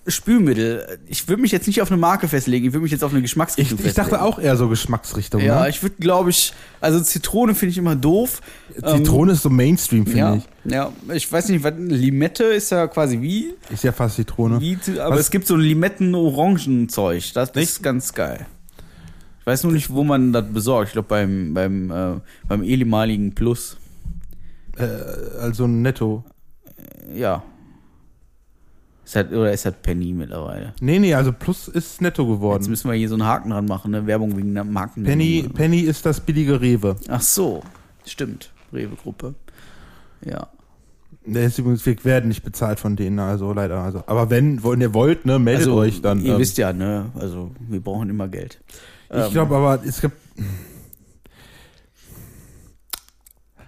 Spülmittel. 0.06 0.98
Ich 1.06 1.26
würde 1.28 1.40
mich 1.40 1.52
jetzt 1.52 1.66
nicht 1.66 1.80
auf 1.80 1.90
eine 1.90 1.98
Marke 1.98 2.28
festlegen, 2.28 2.66
ich 2.66 2.72
würde 2.72 2.82
mich 2.82 2.92
jetzt 2.92 3.02
auf 3.02 3.12
eine 3.12 3.22
Geschmacksrichtung 3.22 3.78
ich, 3.78 3.86
ich 3.86 3.94
dachte 3.94 4.10
festlegen. 4.10 4.32
auch 4.32 4.38
eher 4.38 4.56
so 4.56 4.68
Geschmacksrichtung. 4.68 5.40
Ja, 5.40 5.62
ne? 5.62 5.70
ich 5.70 5.82
würde, 5.82 5.96
glaube 5.98 6.30
ich, 6.30 6.52
also 6.80 7.00
Zitrone 7.00 7.54
finde 7.54 7.70
ich 7.72 7.78
immer 7.78 7.96
doof. 7.96 8.42
Zitrone 8.74 9.32
ist 9.32 9.42
so 9.42 9.50
Mainstream, 9.50 10.04
finde 10.04 10.18
ja, 10.18 10.34
ich. 10.34 10.44
ja, 10.64 10.92
ich 11.14 11.30
weiß 11.30 11.48
nicht, 11.48 11.64
was 11.64 11.74
Limette 11.76 12.44
ist 12.44 12.70
ja 12.70 12.86
quasi 12.86 13.20
wie, 13.20 13.54
Ist 13.70 13.84
ja 13.84 13.92
fast 13.92 14.16
Zitrone. 14.16 14.60
wie 14.60 14.78
aber 15.00 15.14
Was- 15.14 15.20
es 15.20 15.30
gibt 15.30 15.46
so 15.46 15.54
ein 15.54 15.60
Limetten-Orangen-Zeug. 15.60 17.32
Das 17.32 17.50
ist 17.50 17.82
ganz 17.82 18.12
geil. 18.12 18.46
Ich 19.40 19.46
weiß 19.46 19.64
nur 19.64 19.72
nicht, 19.72 19.90
wo 19.90 20.04
man 20.04 20.32
das 20.32 20.46
besorgt. 20.50 20.88
Ich 20.88 20.92
glaube 20.94 21.08
beim 21.08 21.52
beim 21.52 21.90
äh, 21.90 22.20
beim 22.48 22.62
ehemaligen 22.62 23.34
Plus. 23.34 23.76
Äh, 24.78 24.86
also 25.38 25.66
netto. 25.66 26.24
Ja. 27.14 27.42
Ist 29.04 29.16
halt, 29.16 29.32
oder 29.32 29.52
ist 29.52 29.64
halt 29.66 29.82
Penny 29.82 30.12
mittlerweile. 30.12 30.72
Nee, 30.80 30.98
nee, 30.98 31.14
also 31.14 31.30
Plus 31.32 31.68
ist 31.68 32.00
netto 32.00 32.22
Jetzt 32.22 32.30
geworden. 32.36 32.70
müssen 32.70 32.90
wir 32.90 32.96
hier 32.96 33.08
so 33.08 33.16
einen 33.16 33.24
Haken 33.26 33.50
dran 33.50 33.66
machen, 33.66 33.90
ne? 33.90 34.06
Werbung 34.06 34.36
wegen 34.36 34.54
der 34.54 34.64
Marken. 34.64 35.04
Penny, 35.04 35.48
Penny 35.52 35.80
ist 35.80 36.06
das 36.06 36.20
billige 36.20 36.60
Rewe. 36.60 36.96
Ach 37.08 37.20
so, 37.20 37.62
stimmt. 38.06 38.50
Rewe-Gruppe. 38.72 39.34
Ja. 40.24 40.48
Der 41.26 41.44
ist 41.46 41.58
übrigens, 41.58 41.84
wir 41.86 42.02
werden 42.04 42.28
nicht 42.28 42.42
bezahlt 42.42 42.80
von 42.80 42.96
denen, 42.96 43.18
also 43.18 43.52
leider. 43.52 43.78
Also, 43.78 44.04
aber 44.06 44.30
wenn, 44.30 44.62
wenn 44.64 44.80
ihr 44.80 44.92
wollt, 44.94 45.24
ne, 45.26 45.38
meldet 45.38 45.66
Also, 45.68 45.78
euch 45.78 46.02
dann. 46.02 46.22
Ihr 46.22 46.34
ähm, 46.34 46.38
wisst 46.38 46.58
ja, 46.58 46.72
ne? 46.72 47.06
Also, 47.18 47.50
wir 47.60 47.80
brauchen 47.80 48.10
immer 48.10 48.28
Geld. 48.28 48.60
Ich 49.10 49.32
glaube 49.32 49.54
aber, 49.56 49.82
es 49.86 50.00
gibt. 50.00 50.16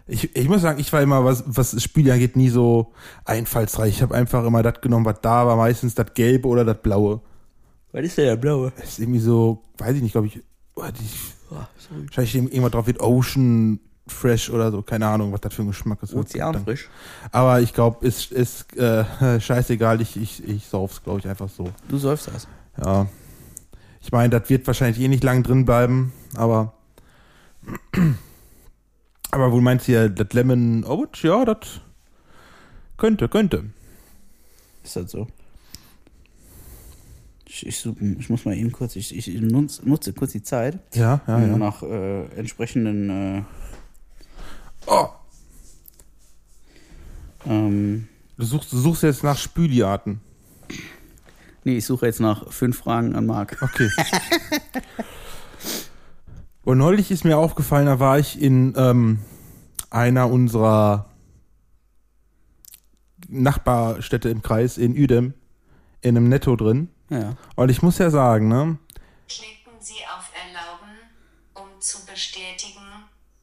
Ich, 0.07 0.37
ich 0.37 0.49
muss 0.49 0.63
sagen, 0.63 0.79
ich 0.79 0.93
war 0.93 1.03
immer, 1.03 1.25
was, 1.25 1.43
was 1.47 1.73
das 1.73 1.83
Spiel 1.83 2.11
angeht, 2.11 2.37
nie 2.37 2.49
so 2.49 2.93
einfallsreich. 3.25 3.97
Ich 3.97 4.03
habe 4.03 4.15
einfach 4.15 4.45
immer 4.45 4.63
das 4.63 4.81
genommen, 4.81 5.05
was 5.05 5.21
da 5.21 5.47
war, 5.47 5.57
meistens 5.57 5.95
das 5.95 6.15
Gelbe 6.15 6.47
oder 6.47 6.65
das 6.65 6.81
Blaue. 6.81 7.21
Was 7.93 8.05
ist 8.05 8.19
denn 8.19 8.27
der 8.27 8.37
blaue? 8.37 8.73
Das 8.77 8.91
ist 8.91 8.99
irgendwie 9.01 9.21
so, 9.21 9.63
weiß 9.79 9.97
ich 9.97 10.03
nicht, 10.03 10.13
glaube 10.13 10.27
ich, 10.29 10.41
oh, 10.75 10.85
die, 10.85 11.05
Oh, 11.51 11.57
wahrscheinlich 12.05 12.35
irgendwas 12.35 12.73
drauf 12.73 12.87
wird 12.87 13.01
Ocean 13.01 13.79
Fresh 14.09 14.51
oder 14.51 14.71
so, 14.71 14.83
keine 14.83 15.07
Ahnung, 15.07 15.33
was 15.33 15.41
das 15.41 15.55
für 15.55 15.63
ein 15.63 15.69
Geschmack 15.69 16.03
ist. 16.03 16.15
Ozeanfrisch. 16.15 16.89
Aber 17.33 17.61
ich 17.61 17.73
glaube, 17.73 18.07
ist, 18.07 18.33
ist 18.33 18.77
äh, 18.77 19.05
scheißegal, 19.41 20.01
ich, 20.01 20.17
ich, 20.17 20.47
ich 20.47 20.67
sauf's, 20.67 21.03
glaube 21.03 21.21
ich, 21.21 21.29
einfach 21.29 21.49
so. 21.49 21.71
Du 21.89 21.99
säufst 21.99 22.29
das. 22.29 22.47
Ja. 22.85 23.07
Ich 24.01 24.13
meine, 24.13 24.39
das 24.39 24.49
wird 24.49 24.67
wahrscheinlich 24.67 25.01
eh 25.03 25.09
nicht 25.09 25.25
lang 25.25 25.43
drin 25.43 25.65
bleiben, 25.65 26.13
aber. 26.37 26.75
Aber 29.31 29.53
wo 29.53 29.61
meinst 29.61 29.89
du 29.89 29.93
ja, 29.93 30.09
das 30.09 30.33
Lemon 30.33 30.85
Orange? 30.85 31.25
Ja, 31.25 31.45
das 31.45 31.81
könnte, 32.97 33.29
könnte. 33.29 33.65
Ist 34.85 34.97
das 34.97 35.11
so? 35.11 35.27
Ich, 37.47 37.67
ich, 37.67 37.87
ich 38.19 38.31
muss 38.31 38.45
mal 38.45 38.57
eben 38.57 38.73
kurz, 38.73 38.97
ich, 38.97 39.17
ich 39.17 39.41
nutze, 39.41 39.89
nutze 39.89 40.13
kurz 40.13 40.33
die 40.33 40.43
Zeit, 40.43 40.79
Ja, 40.95 41.21
ja, 41.27 41.37
um 41.37 41.51
ja. 41.51 41.59
nach 41.59 41.83
äh, 41.83 42.25
entsprechenden 42.37 43.11
äh, 43.39 43.43
Oh, 44.87 45.09
ähm, 47.47 48.09
du 48.37 48.45
suchst, 48.45 48.73
du 48.73 48.79
suchst 48.79 49.03
jetzt 49.03 49.23
nach 49.25 49.37
Spüliarten. 49.39 50.21
Nee, 51.65 51.79
ich 51.79 51.87
suche 51.87 52.07
jetzt 52.07 52.21
nach 52.21 52.53
fünf 52.53 52.79
Fragen 52.79 53.15
an 53.17 53.27
Marc. 53.27 53.59
Okay. 53.61 53.89
Und 56.67 56.79
neulich 56.79 57.13
ist 57.13 57.25
mir 57.25 57.39
aufgefallen, 57.39 57.87
da 57.87 58.01
war 58.01 58.19
ich 58.19 58.43
in 58.43 58.75
ähm, 58.77 59.21
einer 59.89 60.29
unserer 60.29 61.09
Nachbarstädte 63.29 64.31
im 64.31 64.43
Kreis, 64.43 64.77
in 64.77 64.97
Uedem, 64.97 65.35
in 66.01 66.17
einem 66.17 66.29
Netto 66.29 66.57
drin. 66.57 66.91
Ja. 67.09 67.37
Und 67.55 67.69
ich 67.69 67.83
muss 67.83 67.99
ja 67.99 68.11
sagen, 68.11 68.49
ne, 68.49 68.79
Klicken 69.29 69.75
Sie 69.79 69.95
auf 70.13 70.29
Erlauben, 70.35 70.97
um 71.55 71.81
zu 71.81 72.05
bestätigen, 72.05 72.83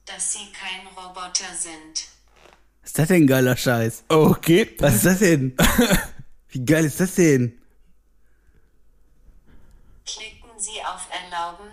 dass 0.04 0.34
Sie 0.34 0.52
kein 0.52 0.86
Roboter 0.88 1.56
sind. 1.58 2.10
Was 2.82 2.90
ist 2.90 3.00
das 3.00 3.08
denn 3.08 3.24
ein 3.24 3.28
geiler 3.28 3.56
Scheiß? 3.56 4.04
okay, 4.10 4.70
Was 4.80 4.96
ist 4.96 5.06
das 5.06 5.20
denn? 5.20 5.56
Wie 6.50 6.66
geil 6.66 6.84
ist 6.84 7.00
das 7.00 7.16
denn? 7.16 7.58
Klicken 10.06 10.50
Sie 10.58 10.82
auf 10.86 11.08
Erlauben. 11.10 11.72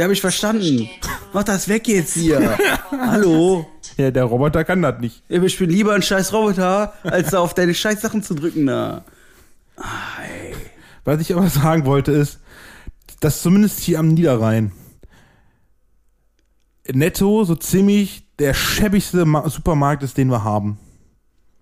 Ja, 0.00 0.06
hab 0.06 0.12
ich 0.12 0.22
verstanden. 0.22 0.88
Mach 1.34 1.44
das 1.44 1.68
weg 1.68 1.86
jetzt 1.86 2.14
hier. 2.14 2.56
Hallo? 2.90 3.66
Ja, 3.98 4.10
der 4.10 4.24
Roboter 4.24 4.64
kann 4.64 4.80
das 4.80 4.98
nicht. 4.98 5.22
Ich 5.28 5.58
bin 5.58 5.68
lieber 5.68 5.92
ein 5.92 6.00
scheiß 6.00 6.32
Roboter, 6.32 6.94
als 7.02 7.32
da 7.32 7.40
auf 7.40 7.52
deine 7.52 7.74
scheiß 7.74 8.00
Sachen 8.00 8.22
zu 8.22 8.32
drücken 8.32 8.64
da. 8.64 9.04
Was 11.04 11.20
ich 11.20 11.34
aber 11.34 11.50
sagen 11.50 11.84
wollte 11.84 12.12
ist, 12.12 12.40
dass 13.20 13.42
zumindest 13.42 13.80
hier 13.80 13.98
am 13.98 14.08
Niederrhein 14.08 14.72
netto 16.90 17.44
so 17.44 17.54
ziemlich 17.54 18.26
der 18.38 18.54
schäbigste 18.54 19.26
Ma 19.26 19.50
Supermarkt 19.50 20.02
ist, 20.02 20.16
den 20.16 20.30
wir 20.30 20.44
haben. 20.44 20.78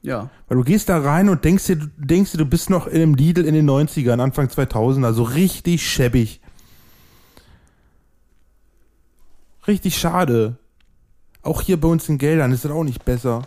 Ja. 0.02 0.30
Weil 0.46 0.58
du 0.58 0.62
gehst 0.62 0.88
da 0.90 1.00
rein 1.00 1.28
und 1.28 1.44
denkst 1.44 1.66
dir, 1.66 1.74
du 1.74 1.88
denkst 1.96 2.30
dir, 2.30 2.38
du 2.38 2.46
bist 2.46 2.70
noch 2.70 2.86
in 2.86 3.02
einem 3.02 3.14
Lidl 3.16 3.44
in 3.44 3.54
den 3.54 3.68
90ern, 3.68 4.20
Anfang 4.20 4.46
2000er, 4.46 5.12
so 5.12 5.24
richtig 5.24 5.90
schäbig. 5.90 6.40
Richtig 9.68 9.98
schade. 9.98 10.56
Auch 11.42 11.62
hier 11.62 11.78
bei 11.78 11.88
uns 11.88 12.08
in 12.08 12.18
Geldern 12.18 12.52
ist 12.52 12.64
das 12.64 12.72
auch 12.72 12.84
nicht 12.84 13.04
besser. 13.04 13.42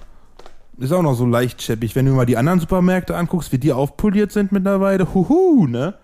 Ist 0.78 0.94
auch 0.94 1.02
noch 1.02 1.16
so 1.16 1.26
leicht 1.26 1.62
schäbig. 1.62 1.96
Wenn 1.96 2.06
du 2.06 2.14
mal 2.14 2.26
die 2.26 2.38
anderen 2.38 2.60
Supermärkte 2.60 3.16
anguckst, 3.16 3.52
wie 3.52 3.58
die 3.58 3.74
aufpoliert 3.74 4.32
sind 4.32 4.52
mittlerweile, 4.52 5.14
huhu, 5.14 5.68
ne? 5.68 5.96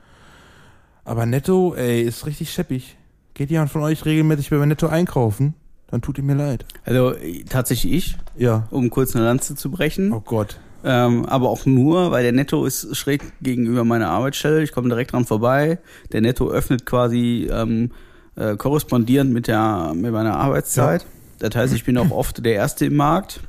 Aber 1.06 1.26
Netto, 1.26 1.74
ey, 1.76 2.02
ist 2.02 2.26
richtig 2.26 2.52
schäbig. 2.52 2.98
Geht 3.34 3.50
jemand 3.50 3.72
von 3.72 3.82
euch 3.84 4.04
regelmäßig 4.04 4.50
bei 4.50 4.66
Netto 4.66 4.88
einkaufen? 4.88 5.54
dann 5.90 6.02
tut 6.02 6.18
ihr 6.18 6.24
mir 6.24 6.36
leid. 6.36 6.66
Also 6.84 7.14
äh, 7.14 7.44
tatsächlich 7.46 7.94
ich, 7.94 8.18
Ja. 8.36 8.68
um 8.72 8.90
kurz 8.90 9.16
eine 9.16 9.24
Lanze 9.24 9.56
zu 9.56 9.72
brechen. 9.72 10.12
Oh 10.12 10.20
Gott. 10.20 10.60
Ähm, 10.84 11.26
aber 11.26 11.50
auch 11.50 11.66
nur, 11.66 12.12
weil 12.12 12.24
der 12.24 12.34
Netto 12.34 12.66
ist 12.66 12.96
schräg 12.96 13.22
gegenüber 13.42 13.84
meiner 13.86 14.10
Arbeitsstelle. 14.10 14.62
Ich 14.64 14.74
komme 14.74 14.90
direkt 14.90 15.14
dran 15.14 15.26
vorbei. 15.26 15.80
Der 16.12 16.22
Netto 16.22 16.50
öffnet 16.50 16.86
quasi 16.86 17.48
ähm, 17.52 17.92
äh, 18.38 18.56
korrespondierend 18.56 19.34
mit 19.34 19.48
der 19.48 19.94
mit 19.96 20.12
meiner 20.12 20.38
Arbeitszeit. 20.38 21.06
Das 21.40 21.56
heißt, 21.56 21.74
ich 21.74 21.84
bin 21.84 21.98
auch 21.98 22.12
oft 22.12 22.44
der 22.46 22.54
Erste 22.54 22.86
im 22.86 22.96
Markt. 22.96 23.42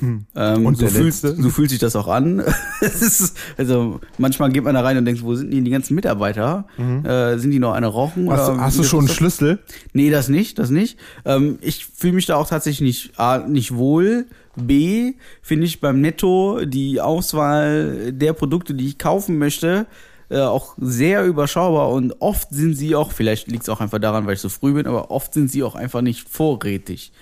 Ähm, 0.00 0.64
Und 0.66 0.76
so, 0.78 0.86
fühlt, 0.86 1.12
so 1.14 1.50
fühlt 1.50 1.70
sich 1.70 1.80
das 1.80 1.96
auch 1.96 2.06
an. 2.06 2.40
Ist, 2.80 3.34
also 3.56 3.98
manchmal 4.16 4.50
geht 4.52 4.62
man 4.62 4.74
da 4.74 4.82
rein 4.82 4.96
und 4.96 5.04
denkt, 5.04 5.22
wo 5.24 5.34
sind 5.34 5.52
denn 5.52 5.64
die 5.64 5.70
ganzen 5.72 5.94
Mitarbeiter? 5.96 6.66
Äh, 6.78 7.36
sind 7.38 7.50
die 7.50 7.58
noch 7.58 7.72
eine 7.72 7.88
rauchen? 7.88 8.24
Mhm. 8.24 8.30
Hast, 8.30 8.48
oder 8.48 8.56
du- 8.58 8.62
hast 8.62 8.78
du 8.78 8.84
schon 8.84 9.00
einen 9.00 9.08
Schlüssel? 9.08 9.58
Nee, 9.94 10.10
das 10.10 10.28
nicht, 10.28 10.58
das 10.60 10.70
nicht. 10.70 10.98
Ähm, 11.24 11.58
ich 11.62 11.86
fühle 11.86 12.12
mich 12.12 12.26
da 12.26 12.36
auch 12.36 12.48
tatsächlich 12.48 12.80
nicht, 13.08 13.18
A, 13.18 13.38
nicht 13.38 13.74
wohl. 13.74 14.26
B, 14.54 15.14
finde 15.42 15.66
ich 15.66 15.80
beim 15.80 16.00
Netto 16.00 16.64
die 16.64 17.00
Auswahl 17.00 18.12
der 18.12 18.32
Produkte, 18.34 18.74
die 18.74 18.86
ich 18.86 18.98
kaufen 18.98 19.38
möchte, 19.38 19.86
äh, 20.30 20.40
auch 20.40 20.74
sehr 20.78 21.24
überschaubar 21.24 21.90
und 21.90 22.14
oft 22.20 22.48
sind 22.50 22.74
sie 22.74 22.94
auch, 22.94 23.12
vielleicht 23.12 23.48
liegt 23.48 23.62
es 23.62 23.68
auch 23.68 23.80
einfach 23.80 23.98
daran, 23.98 24.26
weil 24.26 24.34
ich 24.34 24.40
so 24.40 24.48
früh 24.48 24.72
bin, 24.74 24.86
aber 24.86 25.10
oft 25.10 25.32
sind 25.34 25.50
sie 25.50 25.62
auch 25.62 25.74
einfach 25.74 26.02
nicht 26.02 26.28
vorrätig. 26.28 27.12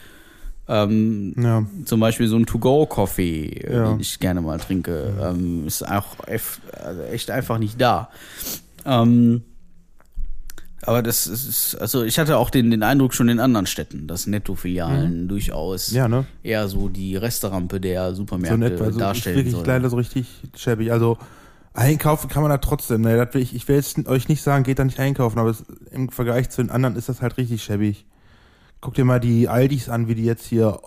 Ähm, 0.68 1.32
Ja. 1.40 1.64
zum 1.84 2.00
Beispiel 2.00 2.26
so 2.26 2.34
ein 2.36 2.44
To-Go-Coffee, 2.46 3.46
äh, 3.62 3.72
Ja. 3.72 3.90
den 3.92 4.00
ich 4.00 4.18
gerne 4.18 4.40
mal 4.40 4.58
trinke, 4.58 5.12
ähm, 5.22 5.64
ist 5.66 5.86
auch 5.86 6.16
also 6.26 7.02
echt 7.02 7.30
einfach 7.30 7.58
nicht 7.58 7.80
da. 7.80 8.08
Ähm, 8.84 9.42
aber 10.82 11.02
das 11.02 11.26
ist, 11.26 11.74
also 11.80 12.04
ich 12.04 12.18
hatte 12.18 12.36
auch 12.36 12.50
den, 12.50 12.70
den 12.70 12.82
Eindruck 12.82 13.14
schon 13.14 13.28
in 13.28 13.40
anderen 13.40 13.66
Städten, 13.66 14.06
dass 14.06 14.26
Netto-Filialen 14.26 15.26
durchaus 15.26 15.90
Ja, 15.90 16.06
ne? 16.06 16.26
eher 16.42 16.68
so 16.68 16.88
die 16.88 17.16
Resterampe 17.16 17.80
der 17.80 18.10
So 18.10 18.16
Supermärkte 18.16 18.58
nett, 18.58 18.72
also 18.80 18.90
ist 18.90 19.00
darstellen 19.00 19.36
wirklich 19.36 19.52
sollen. 19.54 19.66
leider 19.66 19.88
so 19.90 19.96
richtig 19.96 20.26
schäbig. 20.56 20.92
Also 20.92 21.16
einkaufen 21.76 22.28
kann 22.28 22.42
man 22.42 22.50
da 22.50 22.58
trotzdem. 22.58 23.02
Ne? 23.02 23.16
Das 23.16 23.34
will 23.34 23.42
ich, 23.42 23.54
ich 23.54 23.66
will 23.68 23.76
jetzt 23.76 24.06
euch 24.08 24.28
nicht 24.28 24.42
sagen, 24.42 24.64
geht 24.64 24.78
da 24.78 24.84
nicht 24.84 24.98
einkaufen, 24.98 25.38
aber 25.38 25.50
es, 25.50 25.64
im 25.90 26.08
Vergleich 26.08 26.50
zu 26.50 26.62
den 26.62 26.70
anderen 26.70 26.96
ist 26.96 27.08
das 27.08 27.22
halt 27.22 27.36
richtig 27.36 27.62
schäbig. 27.62 28.06
Guck 28.80 28.94
dir 28.94 29.04
mal 29.04 29.20
die 29.20 29.48
Aldis 29.48 29.88
an, 29.88 30.08
wie 30.08 30.14
die 30.14 30.24
jetzt 30.24 30.44
hier 30.46 30.80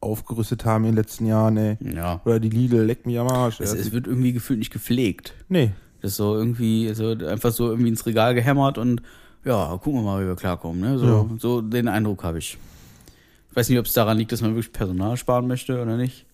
aufgerüstet 0.00 0.64
haben 0.64 0.84
in 0.84 0.90
den 0.92 0.96
letzten 0.96 1.26
Jahren, 1.26 1.56
ey. 1.56 1.76
Ja. 1.80 2.20
Oder 2.24 2.38
die 2.40 2.50
Lidl, 2.50 2.82
leck 2.84 3.06
mich 3.06 3.18
am 3.18 3.28
Arsch. 3.28 3.60
Es, 3.60 3.72
es 3.72 3.92
wird 3.92 4.06
irgendwie 4.06 4.32
gefühlt 4.32 4.58
nicht 4.58 4.72
gepflegt. 4.72 5.34
nee. 5.48 5.72
Das 6.02 6.10
ist 6.10 6.16
so 6.18 6.34
irgendwie, 6.36 6.92
so 6.92 7.12
einfach 7.12 7.50
so 7.50 7.70
irgendwie 7.70 7.88
ins 7.88 8.04
Regal 8.04 8.34
gehämmert 8.34 8.76
und 8.76 9.00
ja, 9.42 9.68
gucken 9.78 9.94
wir 9.94 10.02
mal, 10.02 10.22
wie 10.22 10.26
wir 10.26 10.36
klarkommen. 10.36 10.78
Ne? 10.78 10.98
So, 10.98 11.06
Ja. 11.06 11.26
so 11.38 11.62
den 11.62 11.88
Eindruck 11.88 12.22
habe 12.24 12.36
ich. 12.36 12.58
Ich 13.50 13.56
weiß 13.56 13.70
nicht, 13.70 13.78
ob 13.78 13.86
es 13.86 13.94
daran 13.94 14.18
liegt, 14.18 14.30
dass 14.30 14.42
man 14.42 14.50
wirklich 14.54 14.70
Personal 14.74 15.16
sparen 15.16 15.46
möchte 15.46 15.80
oder 15.80 15.96
nicht. 15.96 16.26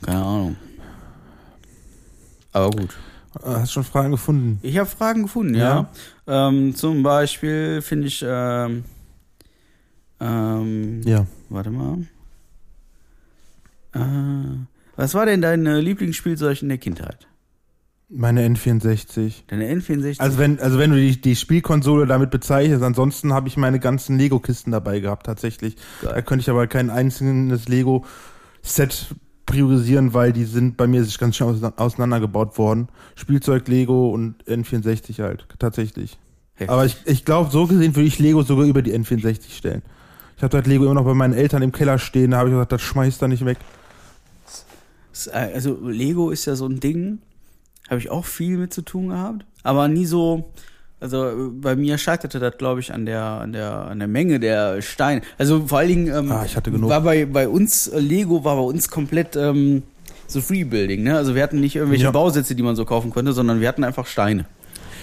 Keine 0.00 0.24
Ahnung. 0.24 0.56
Aber 2.54 2.70
gut. 2.70 2.96
Hast 3.44 3.72
schon 3.72 3.84
Fragen 3.84 4.10
gefunden? 4.12 4.58
Ich 4.62 4.78
habe 4.78 4.88
Fragen 4.88 5.22
gefunden, 5.22 5.54
ja. 5.54 5.88
Ähm, 6.26 6.74
zum 6.74 7.02
Beispiel 7.02 7.80
finde 7.82 8.06
ich, 8.08 8.24
ähm, 8.26 8.84
ähm, 10.20 11.02
Ja. 11.04 11.26
warte 11.48 11.70
mal. 11.70 11.98
Äh, 13.94 14.00
was 14.96 15.14
war 15.14 15.26
denn 15.26 15.40
dein 15.40 15.64
äh, 15.66 15.80
Lieblingsspielzeug 15.80 16.62
in 16.62 16.68
der 16.68 16.78
Kindheit? 16.78 17.26
Meine 18.10 18.46
N64. 18.48 19.42
Deine 19.48 19.70
N64? 19.72 20.18
Also 20.18 20.38
wenn, 20.38 20.58
also 20.60 20.78
wenn 20.78 20.90
du 20.90 20.96
die, 20.96 21.20
die 21.20 21.36
Spielkonsole 21.36 22.06
damit 22.06 22.30
bezeichnest, 22.30 22.82
ansonsten 22.82 23.34
habe 23.34 23.48
ich 23.48 23.56
meine 23.58 23.80
ganzen 23.80 24.18
Lego-Kisten 24.18 24.72
dabei 24.72 25.00
gehabt, 25.00 25.26
tatsächlich. 25.26 25.76
Geil. 26.00 26.14
Da 26.14 26.22
könnte 26.22 26.40
ich 26.42 26.50
aber 26.50 26.66
kein 26.66 26.88
einzelnes 26.88 27.68
Lego-Set 27.68 29.14
priorisieren, 29.48 30.14
weil 30.14 30.32
die 30.32 30.44
sind 30.44 30.76
bei 30.76 30.86
mir 30.86 31.02
sich 31.02 31.18
ganz 31.18 31.34
schön 31.36 31.48
auseinander- 31.48 31.80
auseinandergebaut 31.80 32.56
worden. 32.58 32.88
Spielzeug, 33.16 33.66
Lego 33.66 34.10
und 34.10 34.36
N64 34.44 35.20
halt, 35.22 35.46
tatsächlich. 35.58 36.18
Heftig. 36.54 36.70
Aber 36.70 36.84
ich, 36.86 36.96
ich 37.06 37.24
glaube, 37.24 37.50
so 37.50 37.66
gesehen 37.66 37.96
würde 37.96 38.06
ich 38.06 38.18
Lego 38.20 38.42
sogar 38.42 38.64
über 38.66 38.82
die 38.82 38.92
N64 38.96 39.50
stellen. 39.56 39.82
Ich 40.36 40.42
habe 40.44 40.56
das 40.56 40.66
Lego 40.66 40.84
immer 40.84 40.94
noch 40.94 41.04
bei 41.04 41.14
meinen 41.14 41.34
Eltern 41.34 41.62
im 41.62 41.72
Keller 41.72 41.98
stehen, 41.98 42.30
da 42.30 42.38
habe 42.38 42.48
ich 42.48 42.52
gesagt, 42.54 42.72
das 42.72 42.82
schmeißt 42.82 43.20
da 43.20 43.26
nicht 43.28 43.44
weg. 43.44 43.58
Äh, 45.32 45.52
Also 45.54 45.78
Lego 45.88 46.30
ist 46.30 46.44
ja 46.46 46.54
so 46.54 46.66
ein 46.66 46.80
Ding, 46.80 47.18
habe 47.88 47.98
ich 48.00 48.10
auch 48.10 48.24
viel 48.24 48.56
mit 48.58 48.72
zu 48.72 48.82
tun 48.82 49.08
gehabt, 49.08 49.44
aber 49.62 49.88
nie 49.88 50.06
so. 50.06 50.50
Also 51.00 51.26
äh, 51.28 51.32
bei 51.52 51.76
mir 51.76 51.96
scheiterte 51.98 52.38
das, 52.40 52.56
glaube 52.58 52.80
ich, 52.80 52.92
an 52.92 53.06
der 53.06 53.22
an 53.22 53.52
der 53.52 53.72
an 53.88 53.98
der 53.98 54.08
Menge 54.08 54.40
der 54.40 54.82
Steine. 54.82 55.22
Also 55.38 55.66
vor 55.66 55.78
allen 55.78 55.88
Dingen 55.88 56.06
ähm, 56.14 56.32
Ah, 56.32 56.44
ich 56.44 56.56
hatte 56.56 56.70
genug. 56.70 56.90
war 56.90 57.00
bei 57.02 57.24
bei 57.26 57.48
uns 57.48 57.86
äh, 57.88 58.00
Lego 58.00 58.44
war 58.44 58.56
bei 58.56 58.62
uns 58.62 58.90
komplett 58.90 59.36
ähm, 59.36 59.82
so 60.26 60.40
Freebuilding. 60.40 61.02
Ne? 61.04 61.16
Also 61.16 61.34
wir 61.34 61.42
hatten 61.42 61.60
nicht 61.60 61.76
irgendwelche 61.76 62.04
Ja. 62.04 62.10
Bausätze, 62.10 62.54
die 62.54 62.62
man 62.62 62.76
so 62.76 62.84
kaufen 62.84 63.10
konnte, 63.10 63.32
sondern 63.32 63.60
wir 63.60 63.68
hatten 63.68 63.84
einfach 63.84 64.06
Steine. 64.06 64.44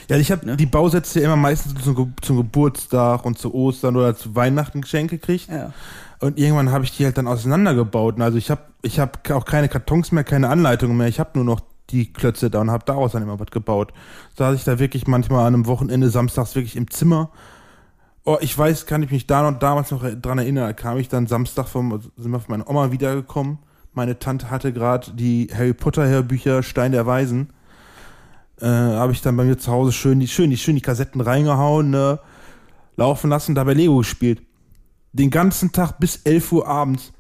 Ja, 0.09 0.17
ich 0.17 0.31
habe 0.31 0.45
Ne? 0.45 0.55
die 0.57 0.67
Bausätze 0.67 1.19
immer 1.21 1.35
meistens 1.35 1.83
zum, 1.83 2.13
zum 2.21 2.37
Geburtstag 2.37 3.25
und 3.25 3.39
zu 3.39 3.53
Ostern 3.55 3.95
oder 3.95 4.15
zu 4.15 4.35
Weihnachten 4.35 4.81
geschenkt 4.81 5.11
gekriegt. 5.11 5.47
Ja. 5.49 5.71
Und 6.19 6.37
irgendwann 6.37 6.71
habe 6.71 6.83
ich 6.83 6.95
die 6.95 7.05
halt 7.05 7.17
dann 7.17 7.27
auseinandergebaut. 7.27 8.19
Also 8.21 8.37
ich 8.37 8.51
habe 8.51 8.61
ich 8.83 8.99
hab 8.99 9.29
auch 9.31 9.45
keine 9.45 9.67
Kartons 9.67 10.11
mehr, 10.11 10.23
keine 10.23 10.49
Anleitungen 10.49 10.95
mehr. 10.95 11.07
Ich 11.07 11.19
habe 11.19 11.31
nur 11.35 11.43
noch 11.45 11.61
die 11.89 12.11
Klötze 12.11 12.49
da 12.49 12.61
und 12.61 12.71
habe 12.71 12.85
daraus 12.85 13.11
dann 13.11 13.23
immer 13.23 13.39
was 13.39 13.51
gebaut. 13.51 13.93
Saß 14.37 14.55
ich 14.55 14.63
da 14.63 14.79
wirklich 14.79 15.07
manchmal 15.07 15.45
an 15.45 15.53
einem 15.53 15.67
Wochenende 15.67 16.09
samstags 16.09 16.55
wirklich 16.55 16.75
im 16.75 16.89
Zimmer. 16.89 17.29
Oh, 18.23 18.37
ich 18.41 18.57
weiß, 18.57 18.87
kann 18.87 19.03
ich 19.03 19.11
mich 19.11 19.27
da 19.27 19.49
noch 19.49 19.59
damals 19.59 19.91
noch 19.91 20.03
dran 20.03 20.39
erinnern. 20.39 20.65
Da 20.65 20.73
kam 20.73 20.97
ich 20.97 21.09
dann 21.09 21.27
Samstag 21.27 21.67
vom, 21.67 22.01
sind 22.17 22.31
wir 22.31 22.39
von 22.39 22.51
meiner 22.51 22.69
Oma 22.69 22.91
wiedergekommen. 22.91 23.59
Meine 23.93 24.19
Tante 24.19 24.49
hatte 24.49 24.73
gerade 24.73 25.11
die 25.11 25.47
Harry 25.53 25.73
Potter 25.73 26.07
Hörbücher 26.07 26.63
Stein 26.63 26.91
der 26.91 27.05
Weisen. 27.05 27.53
Äh, 28.59 28.65
habe 28.65 29.11
ich 29.11 29.21
dann 29.21 29.37
bei 29.37 29.43
mir 29.43 29.57
zu 29.57 29.71
Hause 29.71 29.91
schön 29.91 30.19
die, 30.19 30.27
schön 30.27 30.49
die, 30.49 30.57
schön 30.57 30.75
die 30.75 30.81
Kassetten 30.81 31.21
reingehauen, 31.21 31.89
ne, 31.89 32.19
laufen 32.95 33.29
lassen, 33.29 33.53
dabei 33.53 33.73
Lego 33.73 33.97
gespielt. 33.97 34.41
Den 35.13 35.29
ganzen 35.29 35.71
Tag 35.71 35.99
bis 35.99 36.17
11 36.17 36.51
Uhr 36.51 36.67
abends. 36.67 37.13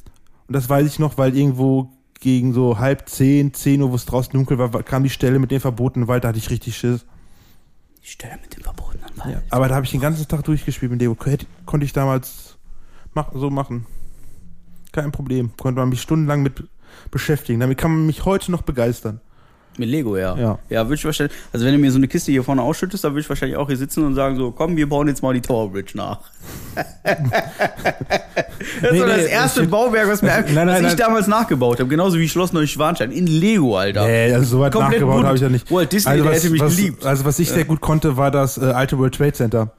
Und 0.47 0.55
das 0.55 0.69
weiß 0.69 0.87
ich 0.87 0.99
noch, 0.99 1.17
weil 1.17 1.35
irgendwo 1.37 1.94
gegen 2.19 2.53
so 2.53 2.79
halb 2.79 3.07
zehn, 3.09 3.53
zehn 3.53 3.81
Uhr, 3.81 3.91
wo 3.91 3.95
es 3.95 4.05
draußen 4.05 4.33
dunkel 4.33 4.57
war, 4.57 4.71
kam 4.83 5.03
die 5.03 5.09
Stelle 5.09 5.39
mit 5.39 5.51
dem 5.51 5.61
verbotenen 5.61 6.07
Wald, 6.07 6.23
da 6.23 6.29
hatte 6.29 6.37
ich 6.37 6.49
richtig 6.49 6.77
Schiss. 6.77 7.05
Die 8.03 8.07
Stelle 8.07 8.37
mit 8.41 8.55
dem 8.55 8.63
verbotenen 8.63 9.09
Wald. 9.17 9.41
Aber 9.49 9.67
da 9.67 9.75
habe 9.75 9.85
ich 9.85 9.91
den 9.91 10.01
ganzen 10.01 10.27
Tag 10.27 10.43
durchgespielt 10.43 10.91
mit. 10.91 11.01
Hätte, 11.01 11.45
konnte 11.65 11.85
ich 11.85 11.93
damals 11.93 12.57
mach, 13.13 13.33
so 13.33 13.49
machen. 13.49 13.85
Kein 14.91 15.11
Problem. 15.11 15.51
Konnte 15.57 15.79
man 15.79 15.89
mich 15.89 16.01
stundenlang 16.01 16.43
mit 16.43 16.63
beschäftigen. 17.11 17.59
Damit 17.59 17.77
kann 17.77 17.91
man 17.91 18.05
mich 18.05 18.25
heute 18.25 18.51
noch 18.51 18.61
begeistern. 18.61 19.21
Mit 19.77 19.89
Lego, 19.89 20.15
ja. 20.15 20.37
Ja. 20.37 20.59
Ja, 20.69 20.85
würde 20.85 20.95
ich 20.95 21.05
wahrscheinlich, 21.05 21.35
also 21.51 21.65
wenn 21.65 21.73
du 21.73 21.79
mir 21.79 21.91
so 21.91 21.97
eine 21.97 22.07
Kiste 22.07 22.31
hier 22.31 22.43
vorne 22.43 22.61
ausschüttest, 22.61 23.03
dann 23.03 23.11
würde 23.11 23.21
ich 23.21 23.29
wahrscheinlich 23.29 23.57
auch 23.57 23.67
hier 23.67 23.75
sitzen 23.77 24.05
und 24.05 24.15
sagen 24.15 24.37
so, 24.37 24.51
komm, 24.51 24.77
wir 24.77 24.87
bauen 24.87 25.07
jetzt 25.07 25.21
mal 25.21 25.33
die 25.33 25.41
Tower 25.41 25.69
Bridge 25.69 25.91
nach. 25.95 26.19
das 27.03 28.91
Nee, 28.91 28.99
das 28.99 29.17
nee, 29.17 29.25
erste 29.29 29.61
das- 29.61 29.69
Bauwerk, 29.69 30.07
was, 30.07 30.21
mir, 30.21 30.29
Nein, 30.29 30.53
nein, 30.67 30.83
was 30.83 30.93
ich 30.93 30.97
damals 30.99 31.27
nachgebaut 31.27 31.79
habe. 31.79 31.89
Genauso 31.89 32.17
wie 32.17 32.29
Schloss 32.29 32.53
Neuschwanstein 32.53 33.11
in 33.11 33.27
Lego, 33.27 33.77
Alter. 33.77 34.05
Nee, 34.05 34.33
also 34.33 34.45
so 34.57 34.59
weit 34.61 34.71
Komplett 34.73 35.01
nachgebaut 35.01 35.25
habe 35.25 35.35
ich 35.35 35.41
ja 35.41 35.49
nicht. 35.49 35.69
Walt 35.71 35.91
Disney, 35.91 36.11
also 36.11 36.23
der 36.23 36.31
was, 36.31 36.39
hätte 36.39 36.51
mich 36.51 36.61
was, 36.61 36.75
geliebt. 36.75 37.05
Also 37.05 37.25
was 37.25 37.39
ich 37.39 37.49
sehr 37.49 37.65
gut 37.65 37.81
konnte, 37.81 38.17
war 38.17 38.31
das 38.31 38.57
äh, 38.57 38.65
alte 38.65 38.97
World 38.97 39.15
Trade 39.15 39.33
Center. 39.33 39.71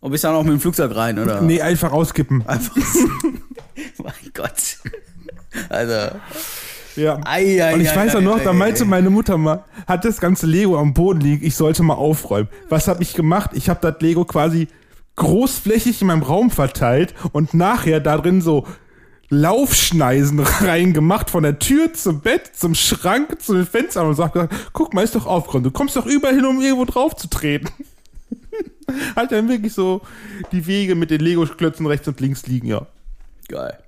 Und 0.00 0.10
bist 0.10 0.24
dann 0.24 0.34
auch 0.34 0.42
mit 0.42 0.52
dem 0.52 0.60
Flugzeug 0.60 0.96
rein, 0.96 1.18
oder? 1.18 1.40
Nee, 1.42 1.60
einfach 1.60 1.92
auskippen. 1.92 2.44
Einfach. 2.46 2.74
mein 4.02 4.12
Gott. 4.34 4.78
Also. 5.68 6.16
Ja. 6.96 7.20
Ei, 7.24 7.62
ei, 7.62 7.74
Und 7.74 7.80
ich 7.80 7.90
ei, 7.90 7.96
weiß 7.96 8.14
ei, 8.14 8.18
auch 8.18 8.22
noch, 8.22 8.40
da 8.40 8.50
ei, 8.50 8.54
meinte 8.54 8.84
ei. 8.84 8.86
meine 8.86 9.10
Mutter 9.10 9.38
mal, 9.38 9.64
hat 9.86 10.04
das 10.04 10.20
ganze 10.20 10.46
Lego 10.46 10.78
am 10.78 10.94
Boden 10.94 11.20
liegen, 11.20 11.46
ich 11.46 11.54
sollte 11.54 11.82
mal 11.82 11.94
aufräumen. 11.94 12.48
Was 12.68 12.88
habe 12.88 13.02
ich 13.02 13.14
gemacht? 13.14 13.50
Ich 13.54 13.68
habe 13.68 13.80
das 13.80 14.00
Lego 14.00 14.24
quasi 14.24 14.68
großflächig 15.16 16.00
in 16.00 16.08
meinem 16.08 16.22
Raum 16.22 16.50
verteilt 16.50 17.14
und 17.32 17.54
nachher 17.54 18.00
da 18.00 18.16
drin 18.16 18.40
so 18.40 18.66
Laufschneisen 19.28 20.40
reingemacht, 20.60 21.30
von 21.30 21.42
der 21.42 21.58
Tür 21.58 21.94
zum 21.94 22.20
Bett, 22.20 22.50
zum 22.54 22.74
Schrank, 22.74 23.40
zu 23.40 23.54
den 23.54 23.66
Fenstern 23.66 24.06
und 24.06 24.14
sagt, 24.14 24.36
guck 24.72 24.92
mal, 24.92 25.02
ist 25.02 25.14
doch 25.14 25.26
aufgeräumt. 25.26 25.64
Du 25.64 25.70
kommst 25.70 25.96
doch 25.96 26.06
überall 26.06 26.34
hin, 26.34 26.44
um 26.44 26.60
irgendwo 26.60 26.84
drauf 26.84 27.16
zu 27.16 27.28
treten. 27.28 27.68
Hat 29.16 29.32
dann 29.32 29.48
wirklich 29.48 29.72
so 29.72 30.02
die 30.52 30.66
Wege 30.66 30.94
mit 30.94 31.10
den 31.10 31.20
Lego-Klötzen 31.20 31.86
rechts 31.86 32.08
und 32.08 32.20
links 32.20 32.46
liegen, 32.46 32.66
ja. 32.66 32.86
Geil. 33.48 33.78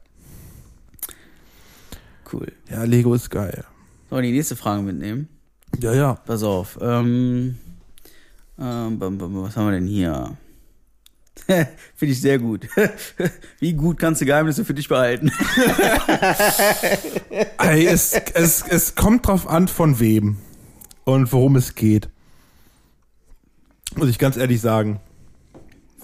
Cool. 2.35 2.53
Ja, 2.69 2.83
Lego 2.83 3.15
ist 3.15 3.31
geil. 3.31 3.65
Sollen 4.11 4.23
wir 4.23 4.31
die 4.31 4.37
nächste 4.37 4.57
Frage 4.57 4.83
mitnehmen? 4.83 5.29
Ja, 5.79 5.95
ja. 5.95 6.15
Pass 6.15 6.43
auf. 6.43 6.79
Ähm, 6.81 7.59
ähm, 8.59 8.97
was 8.99 9.57
haben 9.57 9.67
wir 9.67 9.73
denn 9.73 9.87
hier? 9.87 10.37
Finde 11.47 12.13
ich 12.13 12.21
sehr 12.21 12.41
gut. 12.41 12.67
Wie 13.61 13.75
gut 13.75 13.99
kannst 13.99 14.21
du 14.21 14.25
Geheimnisse 14.25 14.65
für 14.65 14.75
dich 14.75 14.89
behalten? 14.89 15.31
Ey, 17.59 17.87
es, 17.87 18.15
es, 18.35 18.65
es 18.69 18.95
kommt 18.97 19.29
drauf 19.29 19.49
an, 19.49 19.69
von 19.69 20.01
wem 20.01 20.39
und 21.05 21.33
worum 21.33 21.55
es 21.57 21.75
geht. 21.75 22.09
Muss 23.97 24.09
ich 24.09 24.19
ganz 24.19 24.37
ehrlich 24.37 24.61
sagen. 24.61 25.01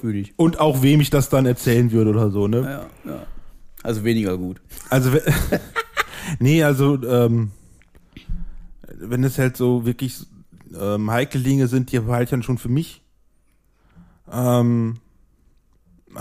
Für 0.00 0.12
dich. 0.12 0.32
Und 0.36 0.60
auch 0.60 0.82
wem 0.82 1.00
ich 1.00 1.10
das 1.10 1.28
dann 1.28 1.44
erzählen 1.44 1.90
würde 1.90 2.10
oder 2.10 2.30
so, 2.30 2.46
ne? 2.46 2.88
Ja, 3.04 3.10
ja. 3.10 3.26
Also 3.82 4.04
weniger 4.04 4.36
gut. 4.36 4.60
Also, 4.90 5.10
nee, 6.38 6.62
also, 6.62 7.02
ähm, 7.02 7.50
wenn 8.98 9.24
es 9.24 9.38
halt 9.38 9.56
so 9.56 9.86
wirklich 9.86 10.26
ähm, 10.78 11.10
heikle 11.10 11.40
Dinge 11.40 11.66
sind, 11.66 11.92
die 11.92 11.96
ich 11.96 12.30
dann 12.30 12.42
schon 12.42 12.58
für 12.58 12.68
mich. 12.68 13.02
Ähm, 14.30 14.96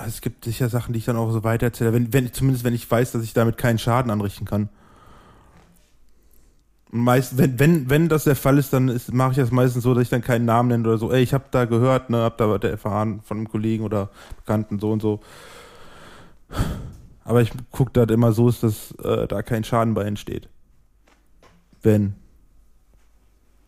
es 0.06 0.22
gibt 0.22 0.46
sicher 0.46 0.70
Sachen, 0.70 0.94
die 0.94 1.00
ich 1.00 1.06
dann 1.06 1.18
auch 1.18 1.32
so 1.32 1.44
weitererzähle, 1.44 1.94
wenn, 1.94 2.14
wenn, 2.14 2.32
zumindest 2.32 2.64
wenn 2.64 2.74
ich 2.74 2.90
weiß, 2.90 3.12
dass 3.12 3.24
ich 3.24 3.34
damit 3.34 3.58
keinen 3.58 3.80
Schaden 3.80 4.12
anrichten 4.12 4.46
kann. 4.46 4.70
Meist, 6.92 7.38
wenn, 7.38 7.60
wenn, 7.60 7.90
wenn 7.90 8.10
das 8.10 8.24
der 8.24 8.36
Fall 8.36 8.58
ist, 8.58 8.74
dann 8.74 8.88
ist, 8.88 9.14
mache 9.14 9.32
ich 9.32 9.38
das 9.38 9.52
meistens 9.52 9.84
so, 9.84 9.94
dass 9.94 10.04
ich 10.04 10.10
dann 10.10 10.22
keinen 10.22 10.46
Namen 10.46 10.70
nenne 10.70 10.88
oder 10.88 10.98
so. 10.98 11.12
Ey, 11.12 11.22
ich 11.22 11.34
habe 11.34 11.46
da 11.52 11.66
gehört, 11.66 12.10
ne, 12.10 12.18
hab 12.18 12.38
da 12.38 12.56
erfahren 12.56 13.22
von 13.24 13.38
einem 13.38 13.50
Kollegen 13.50 13.84
oder 13.84 14.10
Bekannten, 14.38 14.80
so 14.80 14.92
und 14.92 15.02
so. 15.02 15.20
Aber 17.30 17.44
ich 17.44 17.52
gucke 17.70 17.92
da 17.94 18.12
immer 18.12 18.32
so, 18.32 18.50
ist, 18.50 18.64
dass 18.64 18.92
äh, 19.04 19.28
da 19.28 19.44
kein 19.44 19.64
Schaden 19.64 19.94
bei 19.94 20.04
entsteht. 20.04 20.50
Wenn. 21.84 22.16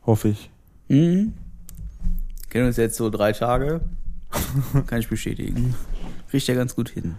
Hoffe 0.03 0.29
ich. 0.29 0.49
Mhm. 0.87 1.33
Kennen 2.49 2.65
uns 2.65 2.77
jetzt 2.77 2.97
so 2.97 3.11
drei 3.11 3.33
Tage. 3.33 3.81
Kann 4.87 4.99
ich 4.99 5.09
bestätigen. 5.09 5.75
Kriegt 6.31 6.47
ja 6.47 6.55
ganz 6.55 6.75
gut 6.75 6.89
hin. 6.89 7.17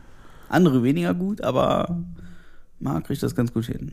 Andere 0.48 0.83
weniger 0.83 1.14
gut, 1.14 1.42
aber 1.42 2.02
Marc 2.81 3.07
kriegt 3.07 3.22
das 3.22 3.37
ganz 3.37 3.52
gut 3.52 3.66
hin. 3.66 3.92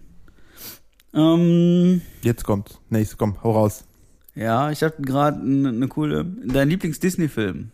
Ähm, 1.14 2.02
Jetzt 2.24 2.46
kommt's. 2.46 2.80
Nächstes, 2.90 3.20
komm, 3.20 3.44
hau 3.44 3.52
raus. 3.52 3.84
ja, 4.34 4.72
ich 4.72 4.82
hatte 4.82 5.04
gerade 5.04 5.40
eine 5.40 5.72
ne 5.72 5.88
coole. 5.88 6.26
Dein 6.26 6.70
Lieblings-Disney-Film? 6.70 7.70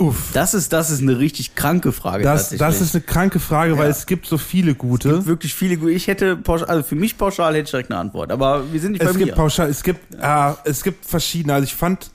Uff. 0.00 0.30
Das 0.32 0.54
ist, 0.54 0.72
das 0.72 0.90
ist 0.90 1.02
eine 1.02 1.18
richtig 1.18 1.56
kranke 1.56 1.90
Frage. 1.90 2.22
Das, 2.22 2.50
das 2.50 2.80
ist 2.80 2.94
eine 2.94 3.02
kranke 3.02 3.40
Frage, 3.40 3.76
weil 3.78 3.86
Ja. 3.86 3.90
es 3.90 4.06
gibt 4.06 4.26
so 4.26 4.38
viele 4.38 4.76
gute. 4.76 5.08
Es 5.08 5.14
gibt 5.16 5.26
wirklich 5.26 5.54
viele. 5.54 5.76
gute- 5.76 5.90
Ich 5.90 6.06
hätte 6.06 6.36
pauschal, 6.36 6.68
also 6.68 6.84
für 6.84 6.94
mich 6.94 7.18
pauschal 7.18 7.52
hätte 7.54 7.64
ich 7.64 7.70
direkt 7.72 7.90
eine 7.90 7.98
Antwort, 7.98 8.30
aber 8.30 8.72
wir 8.72 8.78
sind 8.80 8.92
nicht 8.92 9.02
bei 9.04 9.10
es 9.10 9.16
mir. 9.16 9.24
gibt 9.24 9.36
pauschal, 9.36 9.68
es 9.68 9.82
gibt, 9.82 10.22
ah, 10.22 10.56
es 10.64 10.84
gibt 10.84 11.04
verschiedene. 11.04 11.54
Also 11.54 11.64
ich 11.64 11.74
fand, 11.74 12.12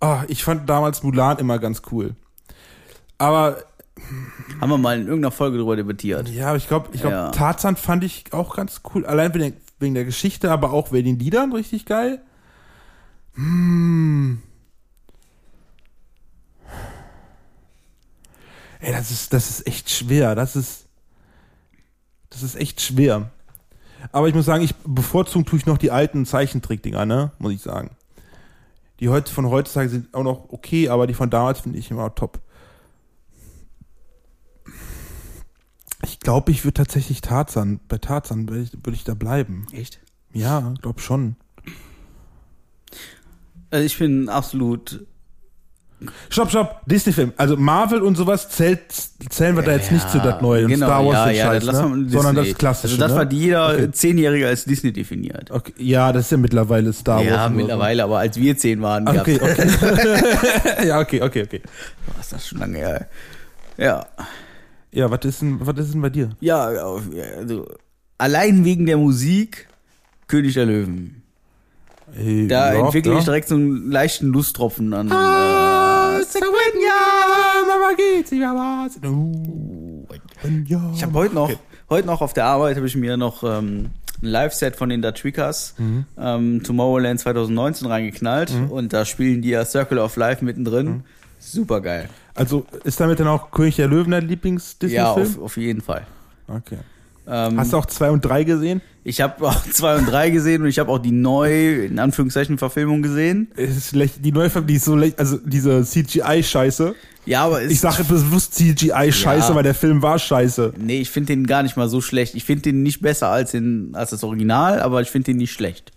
ah, 0.00 0.24
ich 0.28 0.44
fand 0.44 0.68
damals 0.68 1.02
Mulan 1.02 1.38
immer 1.38 1.58
ganz 1.58 1.80
cool. 1.90 2.14
Aber 3.16 3.56
Haben 4.60 4.70
wir 4.70 4.76
mal 4.78 4.96
in 5.00 5.06
irgendeiner 5.06 5.30
Folge 5.32 5.56
drüber 5.56 5.76
debattiert. 5.76 6.28
ja, 6.28 6.48
aber 6.48 6.56
ich 6.58 6.68
glaube, 6.68 6.88
ich 6.92 7.00
glaube, 7.00 7.14
Ja. 7.16 7.30
Tarzan 7.30 7.76
fand 7.76 8.04
ich 8.04 8.24
auch 8.32 8.54
ganz 8.56 8.82
cool. 8.92 9.06
Allein 9.06 9.32
wegen 9.32 9.44
der, 9.44 9.52
wegen 9.78 9.94
der 9.94 10.04
Geschichte, 10.04 10.50
aber 10.50 10.72
auch 10.74 10.92
wegen 10.92 11.06
den 11.16 11.18
Liedern 11.20 11.52
richtig 11.52 11.86
geil. 11.86 12.20
Hm. 13.34 14.42
Ey, 18.84 18.92
das 18.92 19.10
ist, 19.10 19.32
das 19.32 19.48
ist 19.48 19.66
echt 19.66 19.88
schwer. 19.88 20.34
Das 20.34 20.56
ist, 20.56 20.84
das 22.28 22.42
ist 22.42 22.54
echt 22.54 22.82
schwer. 22.82 23.30
Aber 24.12 24.28
ich 24.28 24.34
muss 24.34 24.44
sagen, 24.44 24.62
ich 24.62 24.74
bevorzugen 24.84 25.46
tue 25.46 25.58
ich 25.58 25.64
noch 25.64 25.78
die 25.78 25.90
alten 25.90 26.26
Zeichentrickdinger, 26.26 27.06
ne? 27.06 27.32
Muss 27.38 27.54
ich 27.54 27.62
sagen. 27.62 27.96
Die 29.00 29.08
heute 29.08 29.32
von 29.32 29.46
heutzutage 29.46 29.88
sind 29.88 30.12
auch 30.12 30.22
noch 30.22 30.50
okay, 30.50 30.90
aber 30.90 31.06
die 31.06 31.14
von 31.14 31.30
damals 31.30 31.60
finde 31.60 31.78
ich 31.78 31.90
immer 31.90 32.14
top. 32.14 32.40
Ich 36.02 36.20
glaube, 36.20 36.52
ich 36.52 36.64
würde 36.64 36.74
tatsächlich 36.74 37.22
Tarzan, 37.22 37.80
bei 37.88 37.96
Tarzan 37.96 38.50
würde 38.50 38.64
ich, 38.64 38.72
würd 38.74 38.94
ich 38.94 39.04
da 39.04 39.14
bleiben. 39.14 39.66
Echt? 39.72 39.98
Ja, 40.34 40.74
glaub 40.82 41.00
schon. 41.00 41.36
Also 43.70 43.86
ich 43.86 43.98
bin 43.98 44.28
absolut. 44.28 45.06
Stopp, 46.34 46.50
stopp, 46.50 46.80
Disney-Film. 46.86 47.32
Also 47.36 47.56
Marvel 47.56 48.02
und 48.02 48.16
sowas 48.16 48.48
zählt, 48.48 48.80
zählen 49.28 49.54
wir 49.54 49.62
da 49.62 49.70
jetzt 49.70 49.92
nicht 49.92 50.10
zu 50.10 50.18
das 50.18 50.42
Neue. 50.42 50.64
Und 50.64 50.72
genau, 50.72 50.86
Star 50.86 51.06
Wars 51.06 51.14
ja, 51.14 51.26
den 51.26 51.36
ja, 51.36 51.44
Scheiß, 51.44 51.64
das 51.64 51.82
ne? 51.82 52.06
sondern 52.08 52.34
das 52.34 52.54
Klassische. 52.56 52.94
Also 52.94 52.96
das 52.96 53.12
ne? 53.12 53.18
war 53.18 53.32
jeder 53.32 53.68
Okay. 53.68 53.90
Zehnjährige 53.92 54.48
als 54.48 54.64
Disney 54.64 54.92
definiert. 54.92 55.52
Okay. 55.52 55.72
Ja, 55.78 56.12
das 56.12 56.24
ist 56.24 56.32
ja 56.32 56.38
mittlerweile 56.38 56.92
Star 56.92 57.18
Wars. 57.18 57.26
ja, 57.26 57.46
und 57.46 57.52
so. 57.52 57.56
mittlerweile, 57.58 58.02
aber 58.02 58.18
als 58.18 58.36
wir 58.36 58.56
zehn 58.56 58.82
waren, 58.82 59.06
Okay, 59.06 59.38
okay. 59.40 59.68
ja, 60.88 60.98
okay, 60.98 61.22
okay, 61.22 61.44
okay. 61.44 61.62
Boah, 62.04 62.20
ist 62.20 62.32
das 62.32 62.48
schon 62.48 62.58
lange 62.58 62.78
her. 62.78 63.06
Ja. 63.76 64.04
Ja, 64.90 65.08
was 65.12 65.24
ist 65.24 65.40
denn, 65.40 65.64
was 65.64 65.78
ist 65.78 65.94
denn 65.94 66.02
bei 66.02 66.10
dir? 66.10 66.30
Ja, 66.40 66.64
also 66.64 67.64
allein 68.18 68.64
wegen 68.64 68.86
der 68.86 68.96
Musik 68.96 69.68
König 70.26 70.54
der 70.54 70.66
Löwen. 70.66 71.22
Ey, 72.18 72.48
Da 72.48 72.74
ja, 72.74 72.84
entwickle 72.84 73.12
ja. 73.12 73.18
ich 73.18 73.24
direkt 73.24 73.46
so 73.46 73.54
einen 73.54 73.88
leichten 73.88 74.26
Lusttropfen 74.28 74.92
an. 74.92 75.12
Ah, 75.12 75.44
Second, 75.44 75.83
Ich 80.94 81.02
habe 81.02 81.14
heute 81.14 81.34
noch, 81.34 81.50
heute 81.90 82.06
noch 82.06 82.20
auf 82.20 82.32
der 82.32 82.46
Arbeit 82.46 82.76
habe 82.76 82.86
ich 82.86 82.96
mir 82.96 83.16
noch 83.16 83.42
ähm, 83.42 83.90
ein 84.22 84.26
Live-Set 84.26 84.76
von 84.76 84.88
den 84.88 85.02
Datrikas 85.02 85.74
Mhm. 85.78 86.04
ähm, 86.18 86.62
Tomorrowland 86.62 87.20
2019 87.20 87.86
reingeknallt 87.88 88.52
und 88.70 88.92
da 88.92 89.04
spielen 89.04 89.42
die 89.42 89.50
ja 89.50 89.64
Circle 89.64 89.98
of 89.98 90.16
Life 90.16 90.44
mittendrin. 90.44 90.86
Mhm. 90.86 91.02
Super 91.38 91.80
geil. 91.80 92.08
Also 92.34 92.64
ist 92.84 92.98
damit 93.00 93.20
dann 93.20 93.28
auch 93.28 93.50
König 93.50 93.76
der 93.76 93.86
Löwen 93.88 94.10
dein 94.12 94.22
Ja, 94.22 94.28
Lieblings-Disney-Film? 94.28 95.06
auf, 95.38 95.38
auf 95.42 95.56
jeden 95.56 95.80
Fall. 95.82 96.06
okay. 96.48 96.78
Ähm, 97.26 97.58
Hast 97.58 97.72
du 97.72 97.78
auch 97.78 97.86
zwei 97.86 98.10
und 98.10 98.24
drei 98.24 98.44
gesehen? 98.44 98.80
ich 99.06 99.20
habe 99.20 99.46
auch 99.46 99.62
zwei 99.70 99.96
und 99.96 100.06
drei 100.06 100.30
gesehen 100.30 100.62
und 100.62 100.68
ich 100.68 100.78
habe 100.78 100.90
auch 100.90 100.98
die 100.98 101.10
neue, 101.12 101.84
in 101.86 101.98
Anführungszeichen, 101.98 102.58
Verfilmung 102.58 103.02
gesehen. 103.02 103.50
Ist 103.56 103.92
die 103.94 104.32
neue 104.32 104.50
Film, 104.50 104.66
die 104.66 104.74
ist 104.74 104.84
so 104.84 104.94
leicht, 104.96 105.18
also 105.18 105.38
diese 105.38 105.82
CGI-Scheiße. 105.84 106.94
Ja, 107.26 107.44
aber 107.44 107.62
es, 107.62 107.72
Ich 107.72 107.80
sage 107.80 108.04
bewusst 108.04 108.54
CGI-Scheiße, 108.54 109.48
Ja. 109.50 109.54
weil 109.54 109.62
der 109.62 109.74
Film 109.74 110.02
war 110.02 110.18
scheiße. 110.18 110.74
Nee, 110.78 111.00
ich 111.00 111.10
finde 111.10 111.28
den 111.34 111.46
gar 111.46 111.62
nicht 111.62 111.76
mal 111.76 111.88
so 111.88 112.00
schlecht. 112.02 112.34
Ich 112.34 112.44
finde 112.44 112.62
den 112.62 112.82
nicht 112.82 113.00
besser 113.00 113.28
als, 113.28 113.52
den, 113.52 113.94
als 113.94 114.10
das 114.10 114.22
Original, 114.24 114.80
aber 114.80 115.00
ich 115.00 115.10
finde 115.10 115.26
den 115.26 115.38
nicht 115.38 115.52
schlecht. 115.52 115.92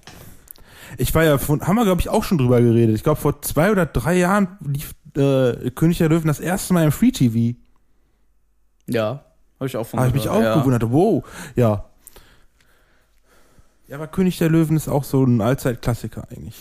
Ich 0.97 1.13
war 1.13 1.25
ja 1.25 1.37
von, 1.37 1.61
haben 1.67 1.75
wir 1.75 1.83
glaube 1.83 1.99
ich 2.01 2.07
auch 2.09 2.23
schon 2.23 2.37
drüber 2.37 2.61
geredet. 2.61 2.95
Ich 2.95 3.03
glaube 3.03 3.19
vor 3.19 3.41
zwei 3.41 3.71
oder 3.71 3.85
drei 3.85 4.17
Jahren 4.17 4.47
lief 4.65 4.95
äh, 5.17 5.69
König 5.71 5.97
der 5.97 6.07
Löwen 6.09 6.27
das 6.27 6.39
erste 6.39 6.73
Mal 6.73 6.85
im 6.85 6.91
Free 6.93 7.11
TV. 7.11 7.57
Ja, 8.87 9.25
habe 9.59 9.67
ich 9.67 9.77
auch 9.77 9.85
von 9.85 9.99
Habe 9.99 10.09
ich 10.09 10.13
mich 10.15 10.29
auch 10.29 10.41
ja. 10.41 10.57
gewundert. 10.57 10.91
Wow, 10.91 11.25
ja. 11.55 11.85
Ja, 13.87 13.95
aber 13.95 14.07
König 14.07 14.37
der 14.37 14.49
Löwen 14.49 14.75
ist 14.75 14.87
auch 14.87 15.03
so 15.03 15.23
ein 15.23 15.41
Allzeitklassiker 15.41 16.27
eigentlich. 16.29 16.55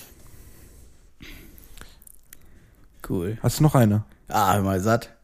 Cool. 3.09 3.39
Hast 3.43 3.59
du 3.59 3.65
noch 3.65 3.75
eine? 3.75 4.05
Ah, 4.29 4.61
mal 4.61 4.81
satt. 4.81 5.15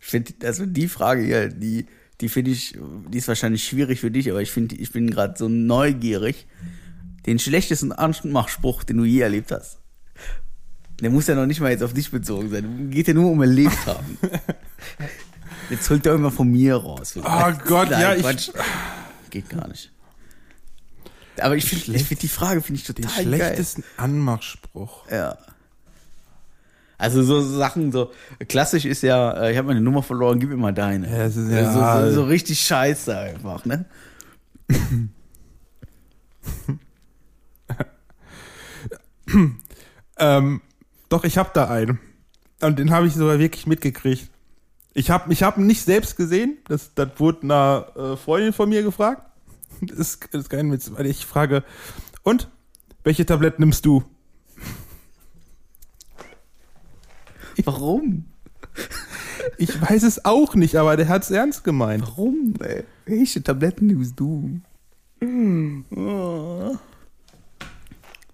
Ich 0.00 0.06
finde, 0.06 0.32
also 0.44 0.66
die 0.66 0.88
Frage 0.88 1.22
hier, 1.22 1.48
die, 1.48 1.86
die 2.20 2.28
finde 2.28 2.52
ich, 2.52 2.78
die 3.08 3.18
ist 3.18 3.28
wahrscheinlich 3.28 3.64
schwierig 3.64 4.00
für 4.00 4.10
dich, 4.10 4.30
aber 4.30 4.42
ich 4.42 4.50
finde, 4.50 4.76
ich 4.76 4.92
bin 4.92 5.10
gerade 5.10 5.34
so 5.36 5.48
neugierig. 5.48 6.46
Den 7.26 7.38
schlechtesten 7.38 7.92
Anmachspruch, 7.92 8.82
den 8.82 8.96
du 8.96 9.04
je 9.04 9.20
erlebt 9.20 9.52
hast. 9.52 9.78
Der 11.00 11.10
muss 11.10 11.26
ja 11.26 11.34
noch 11.34 11.46
nicht 11.46 11.60
mal 11.60 11.70
jetzt 11.70 11.82
auf 11.82 11.92
dich 11.92 12.10
bezogen 12.10 12.50
sein. 12.50 12.90
Geht 12.90 13.08
ja 13.08 13.14
nur 13.14 13.30
um 13.30 13.40
erlebt 13.40 13.86
haben. 13.86 14.18
Jetzt 15.70 15.88
holt 15.88 16.04
er 16.06 16.14
immer 16.14 16.30
von 16.30 16.50
mir 16.50 16.76
raus. 16.76 17.14
Oh 17.16 17.22
Gott, 17.66 17.90
Nein, 17.90 18.00
ja, 18.00 18.14
ich- 18.14 18.22
Quatsch. 18.22 18.50
Geht 19.30 19.48
gar 19.48 19.68
nicht. 19.68 19.90
Aber 21.40 21.56
ich 21.56 21.64
finde 21.64 21.96
ich 21.96 22.04
find 22.04 22.20
die 22.22 22.28
Frage 22.28 22.60
finde 22.60 22.80
ich 22.80 22.86
Den 22.86 22.96
total 22.96 23.24
geil. 23.24 23.24
schlechtesten 23.24 23.84
Anmachspruch. 23.96 25.08
Ja. 25.10 25.38
Also 26.98 27.22
so 27.22 27.40
Sachen, 27.40 27.92
so 27.92 28.12
klassisch 28.48 28.84
ist 28.84 29.02
ja, 29.02 29.30
äh, 29.44 29.52
ich 29.52 29.56
habe 29.56 29.68
meine 29.68 29.80
Nummer 29.80 30.02
verloren, 30.02 30.38
gib 30.38 30.50
mir 30.50 30.56
mal 30.58 30.74
deine. 30.74 31.08
Ja, 31.08 31.24
ist- 31.26 31.38
Also 31.38 31.50
ja. 31.50 32.02
so, 32.02 32.08
so, 32.08 32.14
so 32.16 32.24
richtig 32.24 32.60
scheiße 32.60 33.16
einfach, 33.16 33.64
ne? 33.64 33.86
Ähm, 40.18 40.60
doch, 41.08 41.24
ich 41.24 41.38
habe 41.38 41.50
da 41.54 41.68
einen. 41.68 41.98
Und 42.60 42.78
den 42.78 42.90
habe 42.90 43.06
ich 43.06 43.14
sogar 43.14 43.38
wirklich 43.38 43.66
mitgekriegt. 43.66 44.30
Ich 44.92 45.10
habe 45.10 45.32
ich 45.32 45.42
hab 45.42 45.56
ihn 45.56 45.66
nicht 45.66 45.84
selbst 45.84 46.16
gesehen. 46.16 46.58
Das, 46.68 46.94
das 46.94 47.08
wurde 47.18 47.42
einer 47.42 47.86
äh, 47.96 48.16
Freundin 48.16 48.52
von 48.52 48.68
mir 48.68 48.82
gefragt. 48.82 49.26
Das 49.80 49.98
ist, 49.98 50.28
das 50.32 50.42
ist 50.42 50.50
kein 50.50 50.70
Witz, 50.72 50.90
weil 50.92 51.06
ich 51.06 51.24
frage, 51.24 51.64
und? 52.22 52.48
Welche 53.02 53.24
Tabletten 53.24 53.62
nimmst 53.62 53.86
du? 53.86 54.04
Warum? 57.64 58.26
Ich 59.56 59.80
weiß 59.80 60.02
es 60.02 60.24
auch 60.24 60.54
nicht, 60.54 60.76
aber 60.76 60.96
der 60.96 61.08
hat's 61.08 61.30
ernst 61.30 61.64
gemeint. 61.64 62.02
Warum, 62.02 62.54
ey? 62.60 62.84
Welche 63.06 63.42
Tabletten 63.42 63.86
nimmst 63.86 64.18
du? 64.20 64.60
Oh. 65.22 66.76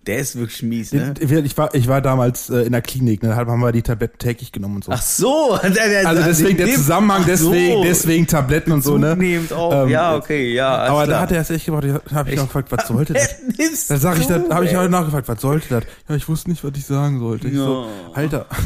Der 0.07 0.19
ist 0.19 0.37
wirklich 0.37 0.63
mies, 0.63 0.93
ne? 0.93 1.15
Ich 1.21 1.57
war, 1.57 1.75
ich 1.75 1.89
war 1.89 2.01
damals 2.01 2.49
äh, 2.49 2.59
in 2.59 2.73
der 2.73 2.83
Klinik, 2.83 3.25
ne, 3.25 3.35
haben 3.35 3.61
wir 3.61 3.73
die 3.73 3.83
Tabletten 3.83 4.19
täglich 4.19 4.53
genommen 4.53 4.77
und 4.77 4.85
so. 4.85 4.93
Ach 4.93 5.03
so. 5.03 5.53
also 5.61 6.23
deswegen 6.23 6.59
der 6.59 6.69
Zusammenhang, 6.69 7.25
deswegen, 7.27 7.79
so. 7.79 7.83
deswegen 7.83 8.27
Tabletten 8.29 8.71
und 8.71 8.85
so, 8.85 8.99
ne? 8.99 9.15
Zunehmend 9.15 9.53
auch. 9.53 9.85
Ähm, 9.85 9.89
ja, 9.89 10.15
okay, 10.15 10.55
ja. 10.55 10.77
Aber 10.77 11.01
da 11.01 11.07
klar. 11.07 11.21
hat 11.23 11.33
er 11.33 11.41
es 11.41 11.51
echt 11.51 11.67
gebracht. 11.67 11.85
Da 12.09 12.15
habe 12.15 12.31
ich 12.31 12.39
auch 12.39 12.47
gefragt, 12.47 12.71
was 12.71 12.87
sollte 12.87 13.15
das? 13.15 13.89
Dann 13.89 13.99
sag 13.99 14.21
ich, 14.21 14.27
da 14.27 14.43
habe 14.51 14.65
ich 14.65 14.77
heute 14.77 14.91
nachgefragt, 14.91 15.27
was 15.29 15.41
sollte 15.41 15.69
das? 15.69 15.85
Ja, 16.09 16.15
ich 16.15 16.29
wusste 16.29 16.51
nicht, 16.51 16.63
was 16.63 16.73
ich 16.77 16.87
sagen 16.87 17.19
sollte. 17.19 17.49
Ich 17.49 17.57
so, 17.57 17.87
Ja. 17.87 18.15
Alter. 18.15 18.47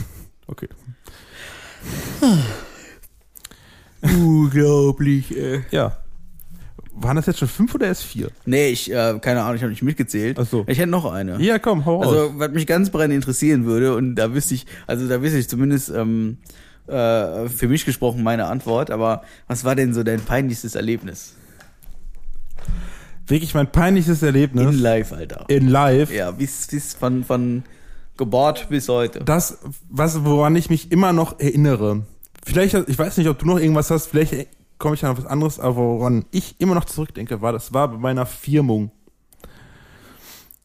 Okay. 0.47 0.69
Unglaublich, 4.03 5.37
ey. 5.37 5.65
Ja. 5.71 5.97
Waren 7.03 7.17
das 7.17 7.27
jetzt 7.27 7.39
schon 7.39 7.49
fünf 7.49 7.75
oder 7.75 7.87
erst 7.87 8.03
vier? 8.03 8.29
Nee, 8.45 8.69
ich, 8.69 8.91
äh, 8.91 9.19
keine 9.21 9.43
Ahnung, 9.43 9.57
ich 9.57 9.63
habe 9.63 9.71
nicht 9.71 9.83
mitgezählt. 9.83 10.39
Ach 10.39 10.47
so. 10.47 10.65
Ich 10.67 10.79
hätte 10.79 10.91
noch 10.91 11.11
eine. 11.11 11.41
Ja, 11.41 11.59
komm, 11.59 11.87
hau 11.87 12.03
raus. 12.03 12.09
Also, 12.09 12.33
was 12.39 12.51
mich 12.51 12.67
ganz 12.67 12.91
brennend 12.91 13.15
interessieren 13.15 13.65
würde, 13.65 13.95
und 13.95 14.17
da 14.17 14.35
wüsste 14.35 14.55
ich, 14.55 14.67
also 14.87 15.09
da 15.09 15.23
wüsste 15.23 15.39
ich 15.39 15.49
zumindest 15.49 15.89
ähm, 15.89 16.37
äh, 16.87 17.49
für 17.49 17.69
mich 17.69 17.87
gesprochen 17.87 18.23
meine 18.23 18.47
Antwort, 18.47 18.91
aber 18.91 19.23
was 19.49 19.65
war 19.65 19.75
denn 19.75 19.95
so 19.95 20.03
dein 20.03 20.21
peinlichstes 20.21 20.75
Erlebnis? 20.75 21.35
Wirklich 23.27 23.55
mein 23.55 23.71
peinlichstes 23.71 24.23
Erlebnis 24.23 24.75
In 24.75 24.81
live, 24.81 25.13
Alter. 25.13 25.45
in 25.49 25.69
live. 25.69 26.13
Ja, 26.13 26.33
bis, 26.33 26.67
bis 26.67 26.95
von, 26.95 27.25
von 27.25 27.63
Geburt 28.19 28.69
bis 28.69 28.89
heute. 28.89 29.21
Das, 29.21 29.59
was, 29.89 30.25
woran 30.25 30.55
ich 30.57 30.69
mich 30.69 30.93
immer 30.93 31.13
noch 31.13 31.39
erinnere. 31.41 32.03
Vielleicht, 32.45 32.75
ich 32.75 32.99
weiß 32.99 33.17
nicht, 33.17 33.29
ob 33.29 33.39
du 33.39 33.47
noch 33.47 33.59
irgendwas 33.59 33.91
hast, 33.91 34.09
vielleicht 34.09 34.49
komme 34.81 34.97
ich 34.97 35.05
an 35.05 35.17
was 35.17 35.27
anderes, 35.27 35.61
aber 35.61 35.77
woran 35.77 36.25
ich 36.33 36.61
immer 36.61 36.75
noch 36.75 36.87
zurückdenke, 36.87 37.41
war, 37.41 37.53
das 37.53 37.73
war 37.73 37.89
bei 37.89 37.99
meiner 37.99 38.27
Firmung. 38.27 38.91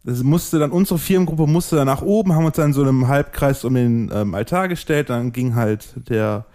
Das 0.04 0.24
musste 0.24 0.58
dann, 0.58 0.72
unsere 0.72 0.98
Firmengruppe 0.98 1.46
musste 1.46 1.76
dann 1.76 1.88
nach 1.88 2.02
oben, 2.02 2.34
haben 2.34 2.46
uns 2.46 2.56
dann 2.56 2.68
in 2.68 2.74
so 2.74 2.82
einem 2.82 3.08
Halbkreis 3.08 3.64
um 3.64 3.74
den 3.76 4.10
ähm, 4.14 4.34
Altar 4.34 4.68
gestellt, 4.68 5.10
dann 5.10 5.32
ging 5.32 5.56
halt 5.56 5.94
der 6.10 6.46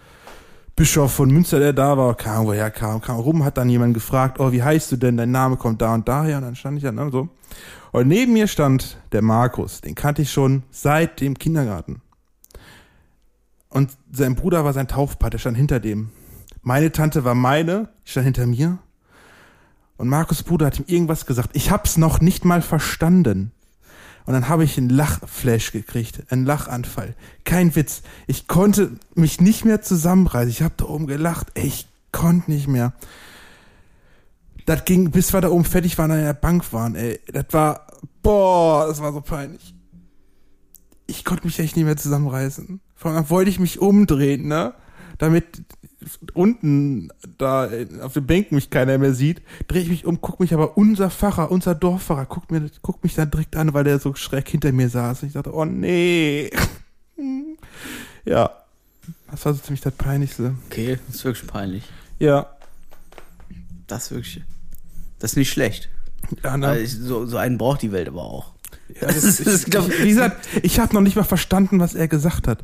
Bischof 0.76 1.12
von 1.12 1.30
Münster, 1.30 1.58
der 1.58 1.72
da 1.72 1.98
war, 1.98 2.14
kam 2.16 2.46
woher 2.46 2.70
kam, 2.70 3.00
kam 3.00 3.18
rum, 3.18 3.44
hat 3.44 3.58
dann 3.58 3.68
jemand 3.68 3.92
gefragt, 3.92 4.40
oh, 4.40 4.50
wie 4.52 4.62
heißt 4.62 4.90
du 4.92 4.96
denn, 4.96 5.16
dein 5.16 5.30
Name 5.30 5.56
kommt 5.56 5.82
da 5.82 5.94
und 5.94 6.08
daher, 6.08 6.38
und 6.38 6.44
dann 6.44 6.56
stand 6.56 6.78
ich 6.78 6.84
dann 6.84 6.94
ne, 6.94 7.10
so. 7.12 7.28
Und 7.92 8.08
neben 8.08 8.32
mir 8.32 8.46
stand 8.46 8.96
der 9.12 9.20
Markus, 9.20 9.80
den 9.80 9.94
kannte 9.94 10.22
ich 10.22 10.32
schon 10.32 10.62
seit 10.70 11.20
dem 11.20 11.36
Kindergarten. 11.36 12.00
Und 13.68 13.90
sein 14.10 14.36
Bruder 14.36 14.64
war 14.64 14.72
sein 14.72 14.88
Taufpate, 14.88 15.38
stand 15.38 15.56
hinter 15.56 15.80
dem. 15.80 16.10
Meine 16.62 16.92
Tante 16.92 17.24
war 17.24 17.34
meine, 17.34 17.88
die 18.06 18.10
stand 18.10 18.24
hinter 18.24 18.46
mir. 18.46 18.78
Und 19.96 20.08
Markus 20.08 20.42
Bruder 20.42 20.66
hat 20.66 20.78
ihm 20.78 20.86
irgendwas 20.86 21.26
gesagt. 21.26 21.50
Ich 21.54 21.70
hab's 21.70 21.96
noch 21.96 22.20
nicht 22.20 22.44
mal 22.44 22.62
verstanden. 22.62 23.52
Und 24.26 24.34
dann 24.34 24.48
habe 24.48 24.64
ich 24.64 24.78
einen 24.78 24.90
Lachflash 24.90 25.72
gekriegt, 25.72 26.30
einen 26.30 26.44
Lachanfall. 26.44 27.14
Kein 27.44 27.74
Witz. 27.74 28.02
Ich 28.26 28.46
konnte 28.46 28.92
mich 29.14 29.40
nicht 29.40 29.64
mehr 29.64 29.82
zusammenreißen. 29.82 30.50
Ich 30.50 30.62
habe 30.62 30.74
da 30.76 30.84
oben 30.86 31.06
gelacht. 31.06 31.48
Ich 31.54 31.88
konnte 32.12 32.50
nicht 32.50 32.68
mehr. 32.68 32.92
Das 34.66 34.84
ging, 34.84 35.10
bis 35.10 35.32
wir 35.32 35.40
da 35.40 35.48
oben 35.48 35.64
fertig 35.64 35.98
waren, 35.98 36.10
an 36.12 36.20
der 36.22 36.32
Bank 36.32 36.72
waren, 36.72 36.94
ey. 36.94 37.18
Das 37.32 37.46
war, 37.50 37.86
boah, 38.22 38.86
das 38.86 39.00
war 39.00 39.12
so 39.12 39.20
peinlich. 39.20 39.74
Ich 41.06 41.24
konnte 41.24 41.44
mich 41.44 41.58
echt 41.58 41.76
nicht 41.76 41.86
mehr 41.86 41.96
zusammenreißen. 41.96 42.80
Vor 42.94 43.10
allem 43.10 43.30
wollte 43.30 43.50
ich 43.50 43.58
mich 43.58 43.80
umdrehen, 43.80 44.46
ne? 44.46 44.74
Damit 45.18 45.62
unten 46.34 47.10
da 47.38 47.68
auf 48.02 48.14
den 48.14 48.26
Bänken 48.26 48.54
mich 48.54 48.70
keiner 48.70 48.96
mehr 48.98 49.14
sieht, 49.14 49.42
drehe 49.68 49.82
ich 49.82 49.88
mich 49.88 50.06
um, 50.06 50.20
guck 50.20 50.40
mich 50.40 50.54
aber 50.54 50.76
unser 50.76 51.10
Pfarrer, 51.10 51.50
unser 51.50 51.74
Dorffahrer, 51.74 52.26
guckt, 52.26 52.50
mir, 52.50 52.70
guckt 52.82 53.04
mich 53.04 53.14
dann 53.14 53.30
direkt 53.30 53.56
an, 53.56 53.74
weil 53.74 53.84
der 53.84 53.98
so 53.98 54.14
schräg 54.14 54.48
hinter 54.48 54.72
mir 54.72 54.88
saß. 54.88 55.22
Und 55.22 55.28
ich 55.28 55.34
dachte, 55.34 55.54
oh 55.54 55.64
nee. 55.64 56.50
ja, 58.24 58.50
das 59.30 59.44
war 59.44 59.54
so 59.54 59.60
ziemlich 59.60 59.82
das 59.82 59.94
Peinlichste. 59.94 60.54
Okay, 60.66 60.98
das 61.06 61.16
ist 61.16 61.24
wirklich 61.24 61.46
peinlich. 61.46 61.84
Ja. 62.18 62.46
Das 63.86 64.04
ist 64.04 64.10
wirklich, 64.12 64.42
das 65.18 65.32
ist 65.32 65.36
nicht 65.36 65.50
schlecht. 65.50 65.88
ja 66.42 66.56
ne? 66.56 66.68
Also 66.68 66.82
ich, 66.82 66.92
so, 66.92 67.26
so 67.26 67.36
einen 67.36 67.58
braucht 67.58 67.82
die 67.82 67.92
Welt 67.92 68.08
aber 68.08 68.22
auch. 68.22 68.54
ja, 69.00 69.06
das 69.06 69.24
ist, 69.24 69.40
ich, 69.40 69.70
glaub, 69.70 69.88
wie 69.88 70.08
gesagt, 70.08 70.48
ich 70.62 70.80
habe 70.80 70.94
noch 70.94 71.02
nicht 71.02 71.16
mal 71.16 71.24
verstanden, 71.24 71.78
was 71.78 71.94
er 71.94 72.08
gesagt 72.08 72.48
hat. 72.48 72.60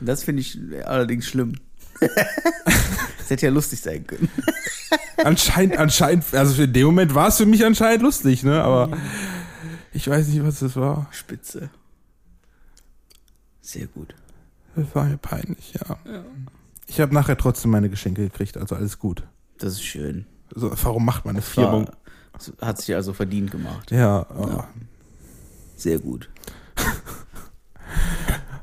Das 0.00 0.24
finde 0.24 0.40
ich 0.40 0.58
allerdings 0.84 1.26
schlimm. 1.26 1.54
das 3.18 3.30
hätte 3.30 3.46
ja 3.46 3.52
lustig 3.52 3.80
sein 3.80 4.06
können. 4.06 4.28
Anscheinend, 5.24 5.76
anscheinend, 5.76 6.34
also 6.34 6.62
in 6.62 6.72
dem 6.72 6.86
Moment 6.86 7.14
war 7.14 7.28
es 7.28 7.36
für 7.36 7.46
mich 7.46 7.64
anscheinend 7.64 8.02
lustig, 8.02 8.42
ne? 8.42 8.62
Aber 8.62 8.96
ich 9.92 10.08
weiß 10.08 10.28
nicht, 10.28 10.42
was 10.42 10.60
das 10.60 10.76
war. 10.76 11.08
Spitze. 11.10 11.70
Sehr 13.60 13.86
gut. 13.86 14.14
Das 14.74 14.86
war 14.94 15.04
mir 15.04 15.18
peinlich, 15.18 15.74
ja. 15.74 15.98
Ich 16.86 17.00
habe 17.00 17.14
nachher 17.14 17.36
trotzdem 17.36 17.70
meine 17.70 17.90
Geschenke 17.90 18.22
gekriegt, 18.22 18.56
also 18.56 18.74
alles 18.74 18.98
gut. 18.98 19.22
Das 19.58 19.74
ist 19.74 19.84
schön. 19.84 20.26
Also, 20.54 20.72
warum 20.82 21.04
macht 21.04 21.24
man 21.24 21.36
eine 21.36 21.42
Firmung? 21.42 21.86
War, 21.86 22.68
hat 22.68 22.78
sich 22.80 22.94
also 22.94 23.12
verdient 23.12 23.50
gemacht. 23.50 23.90
Ja, 23.90 24.26
oh, 24.34 24.46
Ja. 24.48 24.68
Sehr 25.76 25.98
gut. 25.98 26.28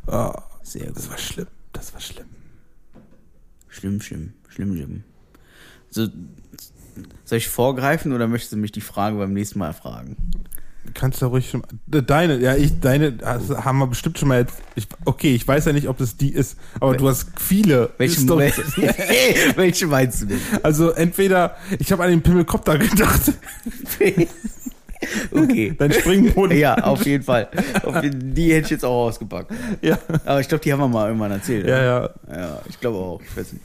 oh, 0.07 0.33
Sehr 0.61 0.87
gut. 0.87 0.95
das 0.97 1.09
war 1.09 1.17
schlimm. 1.17 1.47
Das 1.73 1.93
war 1.93 2.01
schlimm. 2.01 2.27
Schlimm, 3.77 4.01
schlimm, 4.01 4.33
schlimm, 4.49 4.75
schlimm. 4.75 5.03
So, 5.91 6.07
soll 7.25 7.37
ich 7.37 7.47
vorgreifen 7.47 8.11
oder 8.11 8.27
möchtest 8.27 8.53
du 8.53 8.57
mich 8.57 8.71
die 8.71 8.81
Frage 8.81 9.17
beim 9.17 9.33
nächsten 9.33 9.59
Mal 9.59 9.73
fragen? 9.73 10.17
Kannst 10.95 11.21
du 11.21 11.27
ruhig 11.27 11.49
schon 11.49 11.61
mal, 11.61 12.01
deine, 12.01 12.39
ja, 12.39 12.55
ich, 12.55 12.79
deine, 12.79 13.17
also, 13.21 13.63
haben 13.63 13.77
wir 13.77 13.85
bestimmt 13.85 14.17
schon 14.17 14.29
mal 14.29 14.39
jetzt, 14.39 14.55
ich, 14.75 14.87
okay, 15.05 15.35
ich 15.35 15.47
weiß 15.47 15.65
ja 15.65 15.73
nicht, 15.73 15.89
ob 15.89 15.97
das 15.97 16.17
die 16.17 16.29
ist, 16.29 16.57
aber 16.79 16.97
du 16.97 17.07
hast 17.07 17.39
viele. 17.39 17.91
Welche, 17.99 18.19
Storys. 18.19 18.57
welche 19.55 19.85
meinst 19.85 20.23
du 20.23 20.25
denn? 20.27 20.39
Also 20.63 20.91
entweder, 20.91 21.55
ich 21.77 21.91
habe 21.91 22.03
an 22.03 22.09
den 22.09 22.23
Pimmelkopter 22.23 22.79
gedacht, 22.79 23.33
Okay. 25.31 25.73
dein 25.77 25.91
Springboden. 25.93 26.57
Ja, 26.57 26.75
auf 26.75 27.05
jeden 27.05 27.23
Fall. 27.23 27.49
Auf 27.83 28.03
jeden- 28.03 28.33
Die 28.33 28.53
hätte 28.53 28.65
ich 28.65 28.71
jetzt 28.71 28.85
auch 28.85 29.07
ausgepackt. 29.07 29.51
ja. 29.81 29.97
Aber 30.25 30.39
ich 30.39 30.47
glaube, 30.47 30.63
die 30.63 30.71
haben 30.71 30.79
wir 30.79 30.87
mal 30.87 31.07
irgendwann 31.07 31.31
erzählt. 31.31 31.67
Ja, 31.67 31.75
oder? 31.77 32.15
ja. 32.29 32.37
Ja, 32.37 32.61
ich 32.69 32.79
glaube 32.79 32.97
auch. 32.97 33.21
Ich 33.21 33.35
weiß 33.37 33.53
nicht. 33.53 33.63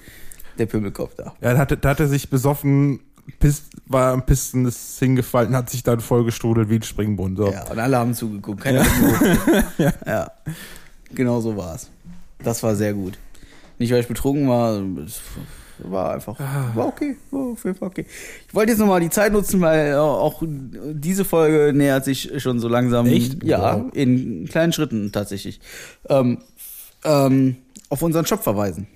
Der 0.58 0.66
Pimmelkopf 0.66 1.14
da. 1.16 1.34
Ja, 1.40 1.54
da 1.54 1.58
hat, 1.58 1.84
da 1.84 1.88
hat 1.88 2.00
er 2.00 2.08
sich 2.08 2.28
besoffen, 2.28 3.00
piss, 3.40 3.62
war 3.86 4.12
am 4.12 4.26
Pisten 4.26 4.66
ist 4.66 4.98
hingefallen, 4.98 5.56
hat 5.56 5.70
sich 5.70 5.82
dann 5.82 6.00
vollgestrudelt 6.00 6.68
wie 6.68 6.76
ein 6.76 6.82
Springbrunnen. 6.82 7.36
So. 7.36 7.50
Ja, 7.50 7.64
und 7.70 7.78
alle 7.78 7.96
haben 7.96 8.12
zugeguckt. 8.14 8.60
Keiner 8.62 8.84
ja. 9.78 9.92
ja. 10.06 10.30
Genau 11.14 11.40
so 11.40 11.56
war 11.56 11.74
es. 11.74 11.90
Das 12.42 12.62
war 12.62 12.74
sehr 12.76 12.92
gut. 12.92 13.18
Nicht, 13.78 13.92
weil 13.92 14.00
ich 14.00 14.08
betrunken 14.08 14.48
war, 14.48 14.80
war 15.78 16.12
einfach, 16.14 16.38
war 16.74 16.86
okay, 16.86 17.16
war 17.30 17.52
auf 17.52 17.64
jeden 17.64 17.76
Fall 17.76 17.88
okay. 17.88 18.06
Ich 18.48 18.54
wollte 18.54 18.72
jetzt 18.72 18.78
nochmal 18.78 19.00
die 19.00 19.10
Zeit 19.10 19.32
nutzen, 19.32 19.60
weil 19.60 19.94
auch 19.96 20.42
diese 20.46 21.24
Folge 21.24 21.72
nähert 21.76 22.04
sich 22.04 22.30
schon 22.42 22.60
so 22.60 22.68
langsam. 22.68 23.06
Echt? 23.06 23.42
Ja, 23.44 23.78
Wow. 23.84 23.90
in 23.94 24.46
kleinen 24.48 24.72
Schritten 24.72 25.12
tatsächlich. 25.12 25.60
Ähm, 26.08 26.38
ähm, 27.04 27.56
auf 27.88 28.02
unseren 28.02 28.26
Shop 28.26 28.42
verweisen. 28.42 28.86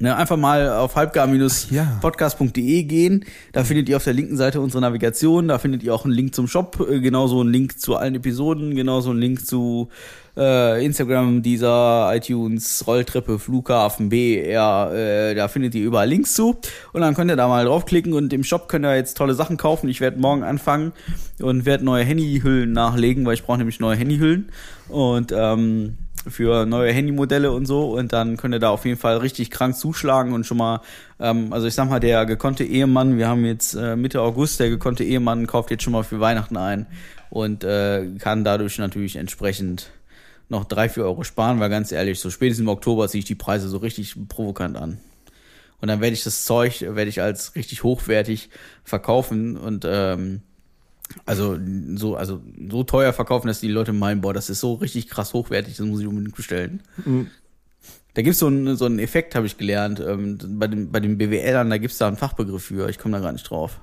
Ne, 0.00 0.14
einfach 0.14 0.36
mal 0.36 0.70
auf 0.70 0.94
halbgar-podcast.de 0.94 2.82
gehen. 2.84 3.24
Da 3.52 3.64
findet 3.64 3.88
ihr 3.88 3.96
auf 3.96 4.04
der 4.04 4.12
linken 4.12 4.36
Seite 4.36 4.60
unsere 4.60 4.80
Navigation. 4.80 5.48
Da 5.48 5.58
findet 5.58 5.82
ihr 5.82 5.92
auch 5.92 6.04
einen 6.04 6.14
Link 6.14 6.36
zum 6.36 6.46
Shop, 6.46 6.86
äh, 6.88 7.00
genauso 7.00 7.40
einen 7.40 7.50
Link 7.50 7.80
zu 7.80 7.96
allen 7.96 8.14
Episoden, 8.14 8.76
genauso 8.76 9.10
einen 9.10 9.18
Link 9.18 9.44
zu 9.44 9.88
äh, 10.36 10.84
Instagram, 10.84 11.42
dieser 11.42 12.12
iTunes, 12.14 12.86
Rolltreppe, 12.86 13.40
Flughafen, 13.40 14.08
BR. 14.08 14.92
Äh, 14.94 15.34
da 15.34 15.48
findet 15.48 15.74
ihr 15.74 15.84
überall 15.84 16.08
Links 16.08 16.34
zu. 16.34 16.56
Und 16.92 17.00
dann 17.00 17.14
könnt 17.14 17.32
ihr 17.32 17.36
da 17.36 17.48
mal 17.48 17.64
draufklicken 17.64 18.12
und 18.12 18.32
im 18.32 18.44
Shop 18.44 18.68
könnt 18.68 18.84
ihr 18.84 18.94
jetzt 18.94 19.16
tolle 19.16 19.34
Sachen 19.34 19.56
kaufen. 19.56 19.88
Ich 19.88 20.00
werde 20.00 20.20
morgen 20.20 20.44
anfangen 20.44 20.92
und 21.42 21.66
werde 21.66 21.84
neue 21.84 22.04
Handyhüllen 22.04 22.70
nachlegen, 22.70 23.26
weil 23.26 23.34
ich 23.34 23.42
brauche 23.42 23.58
nämlich 23.58 23.80
neue 23.80 23.96
Handyhüllen. 23.96 24.50
Und 24.88 25.32
ähm, 25.36 25.98
für 26.30 26.66
neue 26.66 26.92
Handymodelle 26.92 27.50
und 27.50 27.66
so 27.66 27.96
und 27.96 28.12
dann 28.12 28.36
könnt 28.36 28.54
ihr 28.54 28.60
da 28.60 28.70
auf 28.70 28.84
jeden 28.84 28.98
Fall 28.98 29.18
richtig 29.18 29.50
krank 29.50 29.76
zuschlagen 29.76 30.32
und 30.32 30.44
schon 30.44 30.58
mal, 30.58 30.80
ähm, 31.20 31.52
also 31.52 31.66
ich 31.66 31.74
sag 31.74 31.88
mal, 31.88 32.00
der 32.00 32.26
gekonnte 32.26 32.64
Ehemann, 32.64 33.18
wir 33.18 33.28
haben 33.28 33.44
jetzt 33.44 33.74
äh, 33.74 33.96
Mitte 33.96 34.20
August, 34.20 34.60
der 34.60 34.70
gekonnte 34.70 35.04
Ehemann 35.04 35.46
kauft 35.46 35.70
jetzt 35.70 35.82
schon 35.82 35.92
mal 35.92 36.04
für 36.04 36.20
Weihnachten 36.20 36.56
ein 36.56 36.86
und 37.30 37.64
äh, 37.64 38.06
kann 38.18 38.44
dadurch 38.44 38.78
natürlich 38.78 39.16
entsprechend 39.16 39.90
noch 40.48 40.64
drei, 40.64 40.88
vier 40.88 41.04
Euro 41.04 41.24
sparen, 41.24 41.60
weil 41.60 41.70
ganz 41.70 41.92
ehrlich, 41.92 42.20
so 42.20 42.30
spätestens 42.30 42.62
im 42.62 42.68
Oktober 42.68 43.08
ziehe 43.08 43.20
ich 43.20 43.26
die 43.26 43.34
Preise 43.34 43.68
so 43.68 43.78
richtig 43.78 44.16
provokant 44.28 44.76
an. 44.76 44.98
Und 45.80 45.88
dann 45.88 46.00
werde 46.00 46.14
ich 46.14 46.24
das 46.24 46.44
Zeug, 46.44 46.80
werde 46.80 47.08
ich 47.08 47.22
als 47.22 47.54
richtig 47.54 47.84
hochwertig 47.84 48.50
verkaufen 48.82 49.56
und 49.56 49.84
ähm, 49.86 50.42
also 51.26 51.58
so, 51.96 52.16
also 52.16 52.42
so 52.70 52.84
teuer 52.84 53.12
verkaufen, 53.12 53.46
dass 53.48 53.60
die 53.60 53.68
Leute 53.68 53.92
meinen, 53.92 54.20
boah, 54.20 54.34
das 54.34 54.50
ist 54.50 54.60
so 54.60 54.74
richtig 54.74 55.08
krass 55.08 55.32
hochwertig, 55.34 55.76
das 55.76 55.86
muss 55.86 56.00
ich 56.00 56.06
unbedingt 56.06 56.36
bestellen. 56.36 56.82
Da 58.14 58.22
gibt's 58.22 58.38
so 58.40 58.46
einen, 58.48 58.76
so 58.76 58.84
einen 58.86 58.98
Effekt, 58.98 59.34
habe 59.34 59.46
ich 59.46 59.56
gelernt. 59.58 60.00
Ähm, 60.00 60.38
bei, 60.58 60.66
den, 60.66 60.90
bei 60.90 61.00
den 61.00 61.18
BWLern, 61.18 61.70
da 61.70 61.78
gibt's 61.78 61.98
da 61.98 62.08
einen 62.08 62.16
Fachbegriff 62.16 62.64
für. 62.64 62.88
Ich 62.88 62.98
komme 62.98 63.16
da 63.16 63.22
gar 63.22 63.32
nicht 63.32 63.48
drauf. 63.48 63.80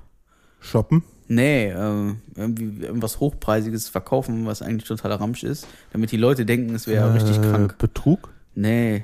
Shoppen. 0.59 1.03
Nee, 1.27 1.69
äh, 1.69 2.13
irgendwie 2.35 2.83
irgendwas 2.85 3.19
Hochpreisiges 3.19 3.89
verkaufen, 3.89 4.45
was 4.45 4.61
eigentlich 4.61 4.88
totaler 4.88 5.15
Ramsch 5.19 5.43
ist, 5.43 5.67
damit 5.93 6.11
die 6.11 6.17
Leute 6.17 6.45
denken, 6.45 6.75
es 6.75 6.85
wäre 6.85 7.13
richtig 7.13 7.38
Äh, 7.38 7.41
krank. 7.41 7.77
Betrug. 7.77 8.29
Nee. 8.53 9.03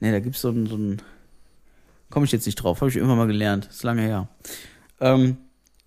Nee, 0.00 0.12
da 0.12 0.20
gibt's 0.20 0.40
so 0.40 0.50
ein, 0.50 0.66
so 0.66 0.76
ein. 0.76 1.00
Komme 2.10 2.26
ich 2.26 2.32
jetzt 2.32 2.46
nicht 2.46 2.56
drauf, 2.56 2.80
habe 2.80 2.90
ich 2.90 2.96
irgendwann 2.96 3.18
mal 3.18 3.26
gelernt. 3.26 3.68
Ist 3.70 3.82
lange 3.84 4.02
her. 4.02 4.28
Ähm, 5.00 5.36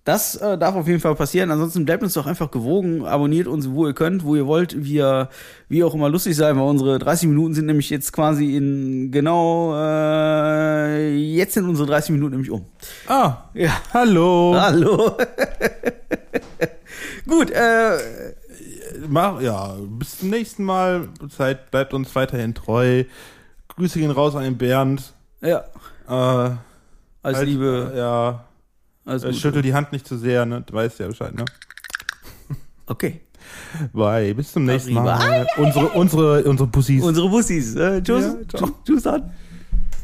Das 0.08 0.36
äh, 0.36 0.56
darf 0.56 0.74
auf 0.74 0.88
jeden 0.88 1.00
Fall 1.00 1.14
passieren. 1.14 1.50
Ansonsten 1.50 1.84
bleibt 1.84 2.02
uns 2.02 2.14
doch 2.14 2.24
einfach 2.24 2.50
gewogen. 2.50 3.04
Abonniert 3.04 3.46
uns, 3.46 3.68
wo 3.68 3.86
ihr 3.86 3.92
könnt, 3.92 4.24
wo 4.24 4.36
ihr 4.36 4.46
wollt. 4.46 4.82
Wir, 4.82 5.28
wie 5.68 5.84
auch 5.84 5.92
immer 5.94 6.08
lustig 6.08 6.34
sein, 6.34 6.56
weil 6.56 6.62
unsere 6.64 6.98
30 6.98 7.28
Minuten 7.28 7.52
sind 7.52 7.66
nämlich 7.66 7.90
jetzt 7.90 8.10
quasi 8.14 8.56
in 8.56 9.12
genau 9.12 9.74
äh, 9.76 11.14
jetzt 11.14 11.52
sind 11.52 11.68
unsere 11.68 11.86
30 11.88 12.12
Minuten 12.12 12.30
nämlich 12.32 12.50
um. 12.50 12.64
Ah, 13.06 13.50
Ja. 13.52 13.72
hallo. 13.92 14.56
Hallo. 14.58 15.12
Gut, 17.28 17.50
äh, 17.50 17.98
Mach, 19.08 19.42
ja, 19.42 19.76
bis 19.90 20.20
zum 20.20 20.30
nächsten 20.30 20.64
Mal. 20.64 21.10
Zeit 21.36 21.70
bleibt 21.70 21.92
uns 21.92 22.14
weiterhin 22.14 22.54
treu. 22.54 23.04
Grüße 23.76 23.98
gehen 23.98 24.10
raus 24.10 24.34
an 24.34 24.44
den 24.44 24.56
Bernd. 24.56 25.12
ja, 25.42 25.64
Äh, 26.08 26.56
als 27.22 27.36
halt, 27.38 27.46
Liebe, 27.46 27.92
Ja, 27.94 28.44
als 29.08 29.24
äh, 29.24 29.32
schüttel 29.32 29.62
die 29.62 29.74
Hand 29.74 29.92
nicht 29.92 30.06
zu 30.06 30.16
sehr, 30.16 30.46
ne? 30.46 30.62
Du 30.66 30.74
weißt 30.74 30.98
ja 31.00 31.08
Bescheid, 31.08 31.34
ne? 31.34 31.44
Okay. 32.86 33.20
Bye, 33.92 34.34
bis 34.34 34.52
zum 34.52 34.64
nächsten 34.64 34.96
Arriba. 34.96 35.18
Mal. 35.18 35.46
Unsere, 35.56 35.88
unsere, 35.90 36.42
unsere 36.44 36.68
Pussys. 36.68 37.02
Unsere 37.02 37.28
Bussis. 37.28 37.74
Äh, 37.74 38.02
tschüss. 38.02 38.24
Ja, 38.24 38.58
ciao. 38.58 38.70
Tschüss 38.84 39.06
an. 39.06 39.30